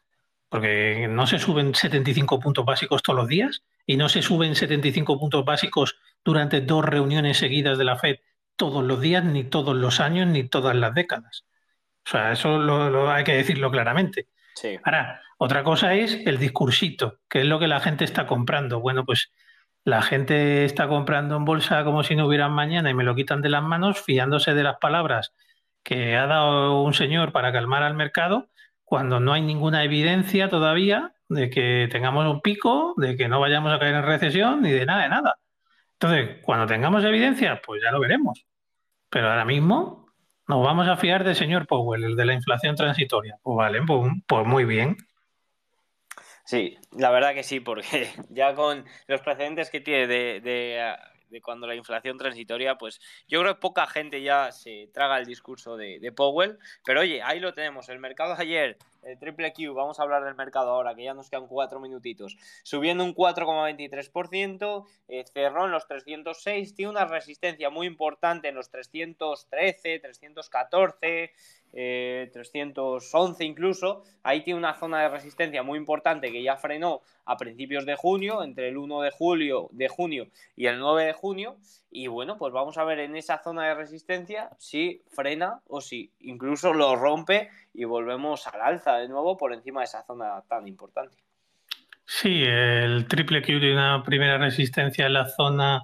porque 0.55 1.09
no 1.09 1.27
se 1.27 1.37
suben 1.37 1.75
75 1.75 2.39
puntos 2.39 2.63
básicos 2.63 3.03
todos 3.03 3.19
los 3.19 3.27
días 3.27 3.61
y 3.85 3.97
no 3.97 4.07
se 4.07 4.21
suben 4.21 4.55
75 4.55 5.19
puntos 5.19 5.43
básicos 5.43 5.97
durante 6.23 6.61
dos 6.61 6.85
reuniones 6.85 7.39
seguidas 7.39 7.77
de 7.77 7.83
la 7.83 7.97
Fed 7.97 8.19
todos 8.55 8.81
los 8.81 9.01
días, 9.01 9.21
ni 9.25 9.43
todos 9.43 9.75
los 9.75 9.99
años, 9.99 10.27
ni 10.27 10.47
todas 10.47 10.73
las 10.73 10.93
décadas. 10.93 11.43
O 12.05 12.09
sea, 12.09 12.31
eso 12.31 12.57
lo, 12.57 13.11
hay 13.11 13.25
que 13.25 13.35
decirlo 13.35 13.69
claramente. 13.69 14.29
Ahora, 14.85 15.19
otra 15.37 15.61
cosa 15.65 15.93
es 15.93 16.25
el 16.25 16.37
discursito, 16.37 17.19
que 17.27 17.41
es 17.41 17.45
lo 17.45 17.59
que 17.59 17.67
la 17.67 17.81
gente 17.81 18.05
está 18.05 18.25
comprando. 18.25 18.79
Bueno, 18.79 19.03
pues 19.03 19.33
la 19.83 20.01
gente 20.03 20.63
está 20.63 20.87
comprando 20.87 21.35
en 21.35 21.43
bolsa 21.43 21.83
como 21.83 22.01
si 22.03 22.15
no 22.15 22.27
hubieran 22.27 22.53
mañana 22.53 22.89
y 22.89 22.93
me 22.93 23.03
lo 23.03 23.13
quitan 23.13 23.41
de 23.41 23.49
las 23.49 23.61
manos, 23.61 24.01
fiándose 24.01 24.53
de 24.53 24.63
las 24.63 24.77
palabras 24.77 25.33
que 25.83 26.15
ha 26.15 26.27
dado 26.27 26.81
un 26.81 26.93
señor 26.93 27.33
para 27.33 27.51
calmar 27.51 27.83
al 27.83 27.93
mercado, 27.93 28.47
cuando 28.85 29.19
no 29.19 29.33
hay 29.33 29.41
ninguna 29.41 29.83
evidencia 29.83 30.47
todavía 30.49 31.13
de 31.27 31.49
que 31.49 31.89
tengamos 31.91 32.25
un 32.27 32.41
pico, 32.41 32.93
de 32.97 33.17
que 33.17 33.27
no 33.27 33.39
vayamos 33.39 33.73
a 33.73 33.79
caer 33.79 33.95
en 33.95 34.03
recesión, 34.03 34.61
ni 34.61 34.71
de 34.71 34.85
nada, 34.85 35.03
de 35.03 35.09
nada. 35.09 35.39
Entonces, 35.93 36.37
cuando 36.43 36.67
tengamos 36.67 37.03
evidencia, 37.03 37.61
pues 37.65 37.81
ya 37.83 37.91
lo 37.91 37.99
veremos. 37.99 38.45
Pero 39.09 39.29
ahora 39.29 39.45
mismo 39.45 40.07
nos 40.47 40.63
vamos 40.63 40.87
a 40.87 40.97
fiar 40.97 41.23
del 41.23 41.35
señor 41.35 41.65
Powell, 41.65 42.03
el 42.03 42.15
de 42.15 42.25
la 42.25 42.33
inflación 42.33 42.75
transitoria. 42.75 43.37
Pues 43.41 43.57
vale, 43.57 43.81
pues, 43.81 44.11
pues 44.27 44.45
muy 44.45 44.65
bien. 44.65 44.97
Sí, 46.45 46.77
la 46.91 47.09
verdad 47.09 47.33
que 47.33 47.41
sí, 47.41 47.59
porque 47.59 48.07
ya 48.29 48.53
con 48.53 48.85
los 49.07 49.21
precedentes 49.21 49.71
que 49.71 49.81
tiene 49.81 50.05
de 50.07 50.41
de 50.41 50.95
cuando 51.41 51.67
la 51.67 51.75
inflación 51.75 52.17
transitoria, 52.17 52.77
pues 52.77 52.99
yo 53.27 53.41
creo 53.41 53.55
que 53.55 53.61
poca 53.61 53.87
gente 53.87 54.21
ya 54.21 54.51
se 54.51 54.89
traga 54.93 55.17
el 55.17 55.25
discurso 55.25 55.77
de, 55.77 56.11
Powell, 56.15 56.57
pero 56.85 57.01
oye, 57.01 57.21
ahí 57.21 57.39
lo 57.39 57.53
tenemos, 57.53 57.89
el 57.89 57.99
mercado 57.99 58.35
ayer, 58.37 58.77
el 59.03 59.19
triple 59.19 59.53
Q, 59.53 59.73
vamos 59.73 59.99
a 59.99 60.03
hablar 60.03 60.23
del 60.23 60.35
mercado 60.35 60.71
ahora, 60.71 60.95
que 60.95 61.03
ya 61.03 61.13
nos 61.13 61.29
quedan 61.29 61.47
cuatro 61.47 61.79
minutitos, 61.79 62.37
subiendo 62.63 63.03
un 63.03 63.13
4,23%, 63.13 64.85
eh, 65.07 65.25
cerró 65.31 65.65
en 65.65 65.71
los 65.71 65.87
306, 65.87 66.75
tiene 66.75 66.91
una 66.91 67.05
resistencia 67.05 67.69
muy 67.69 67.87
importante 67.87 68.47
en 68.47 68.55
los 68.55 68.69
313, 68.69 69.99
314, 69.99 71.33
311 71.75 73.43
eh, 73.43 73.47
incluso, 73.47 74.03
ahí 74.23 74.43
tiene 74.43 74.59
una 74.59 74.75
zona 74.75 75.01
de 75.01 75.09
resistencia 75.09 75.61
muy 75.61 75.77
importante 75.77 76.31
que 76.31 76.41
ya 76.41 76.55
frenó 76.55 77.01
a 77.25 77.35
principios 77.35 77.85
de 77.85 77.95
junio, 77.95 78.43
entre 78.43 78.69
el 78.69 78.77
1 78.77 79.01
de 79.01 79.11
julio 79.11 79.67
de 79.71 79.89
junio 79.89 80.27
y 80.55 80.67
el 80.67 80.79
9 80.79 81.05
de 81.05 81.13
junio, 81.13 81.57
y 81.91 82.07
bueno, 82.07 82.37
pues 82.37 82.53
vamos 82.53 82.77
a 82.77 82.85
ver 82.85 82.99
en 82.99 83.17
esa 83.17 83.43
zona 83.43 83.67
de 83.67 83.75
resistencia 83.75 84.49
si 84.57 85.01
frena 85.11 85.59
o 85.67 85.81
si 85.81 86.11
incluso 86.21 86.73
lo 86.73 86.95
rompe 86.95 87.49
y 87.73 87.83
volvemos 87.83 88.47
al 88.47 88.61
alza 88.61 88.95
de 88.97 89.09
nuevo 89.09 89.35
por 89.35 89.53
encima 89.53 89.81
de 89.81 89.85
esa 89.85 90.03
zona 90.03 90.41
tan 90.47 90.67
importante. 90.67 91.17
Sí, 92.05 92.43
el 92.43 93.07
triple 93.07 93.41
Q 93.41 93.47
tiene 93.47 93.73
una 93.73 94.03
primera 94.03 94.37
resistencia 94.37 95.07
en 95.07 95.13
la 95.13 95.27
zona 95.27 95.81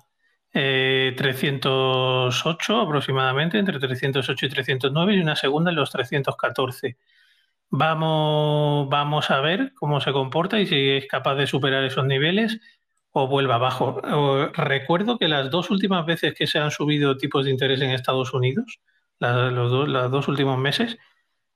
308 0.51 2.73
eh, 2.73 2.83
aproximadamente, 2.83 3.57
entre 3.57 3.79
308 3.79 4.45
y 4.45 4.49
309, 4.49 5.15
y 5.15 5.21
una 5.21 5.35
segunda 5.35 5.71
en 5.71 5.77
los 5.77 5.89
314. 5.91 6.97
Vamos, 7.69 8.89
vamos 8.89 9.31
a 9.31 9.39
ver 9.39 9.73
cómo 9.75 10.01
se 10.01 10.11
comporta 10.11 10.59
y 10.59 10.67
si 10.67 10.89
es 10.89 11.07
capaz 11.07 11.35
de 11.35 11.47
superar 11.47 11.83
esos 11.85 12.05
niveles 12.05 12.59
o 13.11 13.27
vuelva 13.27 13.55
abajo. 13.55 14.01
Recuerdo 14.53 15.17
que 15.17 15.29
las 15.29 15.49
dos 15.49 15.69
últimas 15.69 16.05
veces 16.05 16.33
que 16.33 16.47
se 16.47 16.59
han 16.59 16.71
subido 16.71 17.17
tipos 17.17 17.45
de 17.45 17.51
interés 17.51 17.81
en 17.81 17.91
Estados 17.91 18.33
Unidos, 18.33 18.81
los 19.19 19.71
dos, 20.11 20.27
últimos 20.27 20.57
meses, 20.57 20.97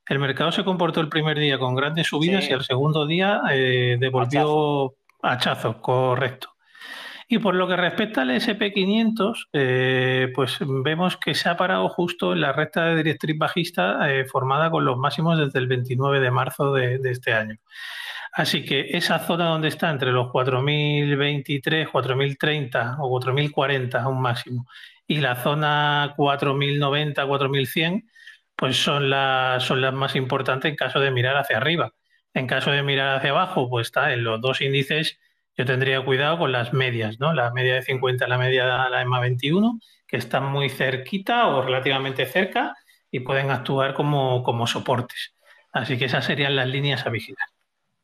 el 0.08 0.20
mercado 0.20 0.52
se 0.52 0.64
comportó 0.64 1.02
el 1.02 1.10
primer 1.10 1.38
día 1.38 1.60
con 1.60 1.75
grandes 1.75 2.08
subidas 2.08 2.50
y 2.50 2.54
el 2.54 2.64
segundo 2.64 3.08
día 3.08 3.42
eh, 3.52 3.98
devolvió 4.00 4.96
hachazo, 5.22 5.82
correcto. 5.82 6.54
Y 7.27 7.39
por 7.39 7.55
lo 7.55 7.67
que 7.67 7.75
respecta 7.75 8.22
al 8.22 8.29
SP500, 8.29 9.48
eh, 9.51 10.31
pues 10.35 10.59
vemos 10.61 11.18
que 11.18 11.33
se 11.33 11.50
ha 11.50 11.57
parado 11.57 11.90
justo 11.90 12.33
en 12.33 12.42
la 12.42 12.53
recta 12.53 12.85
de 12.85 12.98
directriz 12.98 13.38
bajista 13.38 14.11
eh, 14.11 14.25
formada 14.25 14.70
con 14.70 14.85
los 14.85 14.98
máximos 14.98 15.40
desde 15.40 15.57
el 15.57 15.68
29 15.68 16.20
de 16.20 16.31
marzo 16.31 16.74
de, 16.74 17.00
este 17.05 17.33
año. 17.33 17.57
Así 18.31 18.64
que 18.64 18.90
esa 18.92 19.20
zona 19.20 19.46
donde 19.48 19.70
está 19.70 19.90
entre 19.90 20.11
los 20.11 20.27
4.023, 20.27 21.90
4.030 21.90 22.98
o 23.00 23.20
4.040 23.20 24.07
un 24.07 24.22
máximo 24.22 24.68
y 25.07 25.18
la 25.18 25.35
zona 25.35 26.14
4.090, 26.18 27.16
4.100, 27.16 28.05
pues 28.55 28.77
son 28.77 29.09
las, 29.09 29.64
son 29.64 29.81
las 29.81 29.94
más 29.94 30.16
importantes 30.16 30.70
en 30.70 30.75
caso 30.75 31.00
de 31.00 31.11
mirar 31.11 31.38
hacia 31.38 31.57
arriba. 31.57 31.94
En 32.33 32.48
caso 32.48 32.72
de 32.72 32.83
mirar 32.83 33.18
hacia 33.18 33.31
abajo, 33.31 33.70
pues 33.70 33.88
está 33.88 34.14
en 34.14 34.24
los 34.24 34.42
dos 34.42 34.61
índices 34.61 35.20
yo 35.57 35.65
tendría 35.65 36.03
cuidado 36.03 36.37
con 36.37 36.51
las 36.51 36.74
medias, 36.74 37.20
¿no? 37.20 37.33
La 37.33 37.51
media 37.51 37.75
de 37.75 37.81
50, 37.81 38.27
la 38.27 38.37
media 38.37 38.65
de 38.65 38.89
la 38.89 39.01
EMA 39.01 39.20
21, 39.20 39.79
que 40.07 40.18
están 40.18 40.46
muy 40.51 40.70
cerquita 40.70 41.48
o 41.48 41.61
relativamente 41.61 42.25
cerca 42.25 42.75
y 43.09 43.22
pueden 43.22 43.51
actuar 43.51 43.94
como, 43.94 44.44
como 44.44 44.68
soportes. 44.68 45.33
Así 45.72 45.98
que 45.98 46.05
esas 46.05 46.25
serían 46.25 46.55
las 46.55 46.68
líneas 46.68 47.05
a 47.05 47.09
vigilar. 47.09 47.48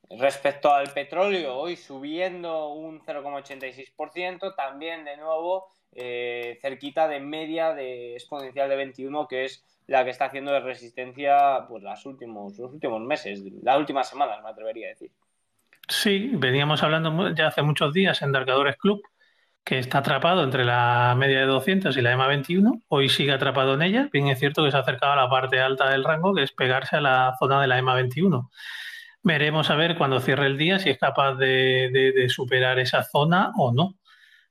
Respecto 0.10 0.74
al 0.74 0.92
petróleo, 0.92 1.56
hoy 1.56 1.78
subiendo 1.78 2.70
un 2.70 3.00
0,86%, 3.02 4.56
también 4.56 5.06
de 5.06 5.16
nuevo 5.16 5.72
eh, 5.94 6.58
cerquita 6.62 7.08
de 7.08 7.20
media 7.20 7.74
de 7.74 8.14
exponencial 8.14 8.70
de 8.70 8.76
21, 8.76 9.28
que 9.28 9.46
es 9.46 9.64
la 9.88 10.04
que 10.04 10.10
está 10.10 10.26
haciendo 10.26 10.52
de 10.52 10.60
resistencia 10.62 11.66
pues, 11.68 11.84
las 11.84 12.06
últimos, 12.06 12.58
los 12.58 12.74
últimos 12.74 13.02
meses, 13.02 13.42
las 13.62 13.78
últimas 13.78 14.10
semanas, 14.10 14.42
me 14.44 14.50
atrevería 14.50 14.88
a 14.88 14.90
decir. 14.90 15.12
Sí, 15.92 16.32
veníamos 16.36 16.84
hablando 16.84 17.36
ya 17.36 17.48
hace 17.48 17.62
muchos 17.64 17.94
días 17.94 18.22
en 18.22 18.32
Darkadores 18.32 18.78
Club, 18.78 19.02
que 19.66 19.78
está 19.78 19.98
atrapado 19.98 20.42
entre 20.42 20.64
la 20.64 21.14
media 21.18 21.42
de 21.42 21.48
200 21.48 21.98
y 21.98 22.02
la 22.02 22.14
EMA 22.14 22.28
21. 22.28 22.84
Hoy 22.88 23.10
sigue 23.10 23.34
atrapado 23.34 23.74
en 23.74 23.82
ella. 23.82 24.10
Bien 24.12 24.28
es 24.30 24.40
cierto 24.40 24.64
que 24.64 24.72
se 24.72 24.78
ha 24.78 24.80
acercado 24.82 25.12
a 25.12 25.16
la 25.18 25.30
parte 25.30 25.60
alta 25.60 25.90
del 25.90 26.06
rango, 26.06 26.34
que 26.34 26.44
es 26.44 26.54
pegarse 26.54 26.96
a 26.96 27.02
la 27.02 27.36
zona 27.38 27.62
de 27.62 27.68
la 27.68 27.78
EMA 27.78 27.96
21. 27.96 28.50
Veremos 29.24 29.70
a 29.70 29.76
ver 29.76 29.98
cuando 29.98 30.22
cierre 30.22 30.46
el 30.48 30.58
día 30.58 30.80
si 30.80 30.90
es 30.90 30.98
capaz 30.98 31.36
de, 31.36 32.26
superar 32.30 32.80
esa 32.80 33.04
zona 33.04 33.52
o 33.58 33.74
no. 33.74 33.96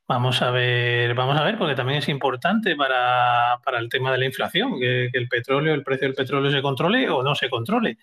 Vamos 0.07 0.43
a 0.43 0.51
ver, 0.51 1.15
vamos 1.15 1.39
a 1.39 1.45
ver, 1.45 1.57
porque 1.57 1.75
también 1.75 2.01
es 2.01 2.09
importante 2.11 2.77
para, 2.77 3.59
el 3.79 3.89
tema 3.89 4.13
de 4.13 4.19
la 4.19 4.27
inflación, 4.27 4.79
que, 4.79 5.09
que 5.11 5.19
el 5.19 5.29
petróleo, 5.29 5.73
el 5.73 5.85
precio 5.85 6.07
del 6.07 6.17
petróleo 6.17 6.51
se 6.51 6.61
controle 6.61 7.09
o 7.09 7.23
no 7.23 7.35
se 7.35 7.49
controle. 7.49 7.97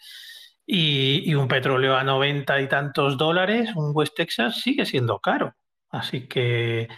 Y, 0.70 1.34
un 1.34 1.48
petróleo 1.48 1.96
a 1.96 2.04
90 2.04 2.60
y 2.62 2.68
tantos 2.68 3.18
dólares, 3.18 3.70
un 3.76 3.92
West 3.96 4.16
Texas, 4.16 4.60
sigue 4.62 4.86
siendo 4.86 5.20
caro. 5.20 5.56
Así 5.90 6.28
que, 6.28 6.90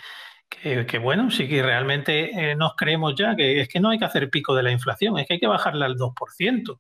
que, 0.50 0.98
bueno, 0.98 1.30
sí 1.30 1.48
que 1.48 1.62
realmente 1.62 2.52
eh, 2.52 2.56
nos 2.56 2.76
creemos 2.76 3.14
ya 3.16 3.36
que 3.36 3.62
es 3.62 3.70
que 3.70 3.80
no 3.80 3.90
hay 3.92 4.00
que 4.00 4.06
hacer 4.06 4.32
pico 4.32 4.56
de 4.56 4.64
la 4.64 4.72
inflación, 4.72 5.20
es 5.20 5.28
que 5.28 5.36
hay 5.36 5.40
que 5.40 5.48
bajarla 5.48 5.86
al 5.86 5.98
2%. 5.98 6.72
O 6.72 6.80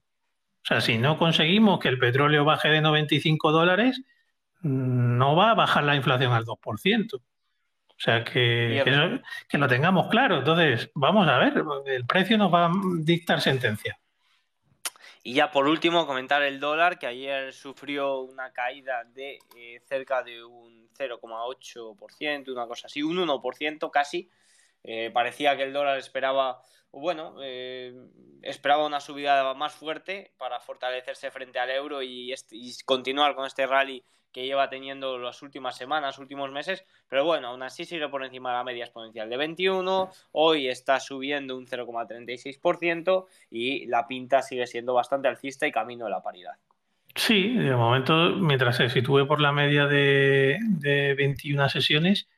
sea, 0.63 0.82
si 0.82 0.97
no 0.97 1.17
conseguimos 1.19 1.80
que 1.80 1.89
el 1.89 1.99
petróleo 1.99 2.43
baje 2.43 2.69
de 2.69 2.82
95 2.82 3.52
dólares, 3.52 4.02
no 4.62 5.36
va 5.36 5.52
a 5.52 5.56
bajar 5.56 5.84
la 5.84 5.95
inflación 5.95 6.34
al 6.34 6.45
2%. 6.45 7.15
O 7.15 7.21
sea, 8.02 8.23
que, 8.23 8.82
que, 8.84 9.21
que, 9.49 9.58
lo 9.58 9.67
tengamos 9.67 10.08
claro. 10.08 10.39
Entonces, 10.39 10.89
vamos 10.95 11.28
a 11.28 11.38
ver, 11.38 11.63
el 11.86 12.06
precio 12.06 12.38
nos 12.38 12.52
va 12.52 12.65
a 12.65 12.71
dictar 13.02 13.41
sentencia. 13.41 13.99
Y 15.23 15.34
ya 15.34 15.51
por 15.51 15.67
último, 15.67 16.08
comentar 16.08 16.41
el 16.43 16.60
dólar, 16.60 16.97
que 16.97 17.08
ayer 17.08 17.53
sufrió 17.53 18.21
una 18.21 18.51
caída 18.53 19.03
de 19.03 19.39
eh, 19.55 19.82
cerca 19.86 20.23
de 20.23 20.43
un 20.43 20.89
0,8%, 20.97 22.51
una 22.51 22.67
cosa 22.67 22.88
así, 22.88 23.03
un 23.03 23.17
1% 23.17 23.91
casi. 23.91 24.29
Eh, 24.84 25.12
parecía 25.13 25.56
que 25.58 25.63
el 25.63 25.74
dólar 25.74 25.98
esperaba, 25.98 26.62
bueno, 26.92 27.36
eh, 27.42 27.94
esperaba 28.42 28.86
una 28.86 29.00
subida 29.00 29.54
más 29.54 29.74
fuerte 29.74 30.32
para 30.38 30.60
fortalecerse 30.60 31.32
frente 31.32 31.60
al 31.60 31.70
euro 31.70 32.02
y, 32.02 32.34
y 32.52 32.74
continuar 32.86 33.36
con 33.36 33.46
este 33.46 33.68
rally 33.68 34.04
que 34.32 34.46
lleva 34.46 34.70
teniendo 34.70 35.18
las 35.18 35.42
últimas 35.42 35.76
semanas, 35.76 36.20
últimos 36.20 36.52
meses, 36.52 36.86
pero 37.08 37.26
bueno, 37.26 37.48
aún 37.48 37.63
así 37.63 37.86
sigue 37.86 38.08
por 38.10 38.24
encima 38.24 38.52
de 38.52 38.58
la 38.58 38.63
media 38.63 38.84
exponencial 38.86 39.30
de 39.30 39.38
21, 39.38 40.12
hoy 40.34 40.68
está 40.68 41.00
subiendo 41.00 41.58
un 41.58 41.65
0,36% 41.65 43.26
y 43.50 43.88
la 43.88 44.08
pinta 44.08 44.42
sigue 44.42 44.68
siendo 44.68 44.94
bastante 44.94 45.28
alcista 45.28 45.65
y 45.68 45.72
camino 45.72 46.06
de 46.06 46.12
la 46.12 46.22
paridad. 46.22 46.54
Sí, 47.15 47.56
de 47.56 47.76
momento, 47.76 48.13
mientras 48.36 48.78
se 48.78 48.89
sitúe 48.89 49.26
por 49.28 49.42
la 49.42 49.52
media 49.52 49.88
de, 49.88 50.60
21 51.18 51.68
sesiones, 51.70 52.30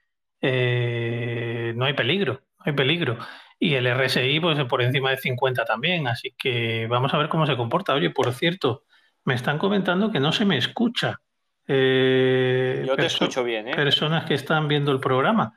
eh, 0.42 1.74
no 1.76 1.86
hay 1.86 1.94
peligro, 1.94 2.34
no 2.34 2.66
hay 2.66 2.74
peligro. 2.74 3.18
Y 3.60 3.76
el 3.76 3.86
RSI, 3.86 4.40
pues 4.40 4.64
por 4.66 4.82
encima 4.82 5.12
de 5.12 5.18
50 5.18 5.66
también, 5.66 6.08
así 6.08 6.34
que 6.38 6.88
vamos 6.88 7.14
a 7.14 7.18
ver 7.18 7.30
cómo 7.30 7.46
se 7.46 7.56
comporta. 7.56 7.94
Oye, 7.94 8.10
por 8.10 8.34
cierto, 8.34 8.86
me 9.24 9.36
están 9.36 9.60
comentando 9.60 10.12
que 10.12 10.20
no 10.20 10.32
se 10.32 10.46
me 10.46 10.58
escucha. 10.58 11.22
Eh, 11.68 12.84
Yo 12.88 12.96
te 12.96 13.06
escucho 13.06 13.44
bien, 13.44 13.68
¿eh? 13.68 13.76
Personas 13.76 14.26
que 14.26 14.34
están 14.34 14.68
viendo 14.68 14.92
el 14.92 15.00
programa, 15.00 15.54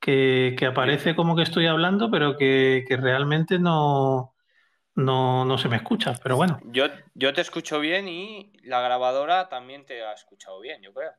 que, 0.00 0.56
aparece 0.66 1.16
como 1.16 1.34
que 1.34 1.42
estoy 1.42 1.66
hablando, 1.66 2.10
pero 2.10 2.36
que, 2.36 2.84
realmente 2.88 3.58
no, 3.58 4.34
no, 4.94 5.44
no 5.44 5.58
se 5.58 5.68
me 5.68 5.76
escucha, 5.76 6.14
pero 6.22 6.36
bueno. 6.36 6.60
Yo, 6.66 6.86
yo 7.14 7.32
te 7.32 7.40
escucho 7.40 7.80
bien 7.80 8.08
y 8.08 8.52
la 8.62 8.80
grabadora 8.80 9.48
también 9.48 9.84
te 9.84 10.02
ha 10.02 10.12
escuchado 10.12 10.60
bien, 10.60 10.80
yo 10.80 10.92
creo. 10.92 11.10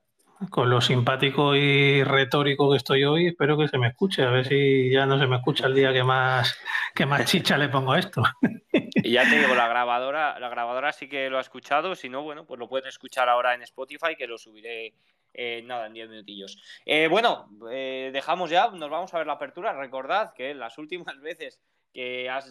Con 0.49 0.69
lo 0.69 0.79
simpático 0.79 1.53
y 1.53 2.01
retórico 2.03 2.71
que 2.71 2.77
estoy 2.77 3.03
hoy, 3.03 3.27
espero 3.27 3.57
que 3.57 3.67
se 3.67 3.77
me 3.77 3.89
escuche. 3.89 4.23
A 4.23 4.29
ver 4.29 4.47
si 4.47 4.89
ya 4.89 5.05
no 5.05 5.19
se 5.19 5.27
me 5.27 5.35
escucha 5.35 5.67
el 5.67 5.75
día 5.75 5.91
que 5.91 6.03
más, 6.03 6.57
que 6.95 7.05
más 7.05 7.25
chicha 7.25 7.57
le 7.57 7.69
pongo 7.69 7.95
esto. 7.95 8.23
Y 8.71 9.13
ya 9.13 9.23
te 9.23 9.39
digo, 9.39 9.55
la 9.55 9.67
grabadora, 9.67 10.39
la 10.39 10.49
grabadora 10.49 10.91
sí 10.91 11.07
que 11.07 11.29
lo 11.29 11.37
ha 11.37 11.41
escuchado. 11.41 11.95
Si 11.95 12.09
no, 12.09 12.21
bueno, 12.21 12.45
pues 12.45 12.59
lo 12.59 12.67
pueden 12.67 12.87
escuchar 12.87 13.29
ahora 13.29 13.53
en 13.53 13.61
Spotify, 13.63 14.15
que 14.15 14.27
lo 14.27 14.37
subiré 14.37 14.93
eh, 15.33 15.61
nada, 15.63 15.87
en 15.87 15.93
10 15.93 16.09
minutillos. 16.09 16.57
Eh, 16.85 17.07
bueno, 17.07 17.49
eh, 17.71 18.09
dejamos 18.13 18.49
ya, 18.49 18.69
nos 18.69 18.89
vamos 18.89 19.13
a 19.13 19.17
ver 19.17 19.27
la 19.27 19.33
apertura. 19.33 19.73
Recordad 19.73 20.33
que 20.33 20.53
las 20.53 20.77
últimas 20.77 21.19
veces 21.21 21.59
que 21.93 22.29
ha 22.29 22.41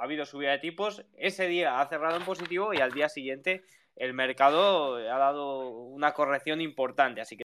habido 0.00 0.24
subida 0.24 0.52
de 0.52 0.58
tipos, 0.58 1.04
ese 1.18 1.48
día 1.48 1.80
ha 1.80 1.86
cerrado 1.88 2.16
en 2.16 2.24
positivo 2.24 2.72
y 2.72 2.78
al 2.78 2.92
día 2.92 3.08
siguiente 3.08 3.64
el 3.96 4.12
mercado 4.12 4.96
ha 4.96 5.18
dado 5.18 5.68
una 5.68 6.12
corrección 6.12 6.60
importante. 6.60 7.20
Así 7.20 7.34
que 7.34 7.34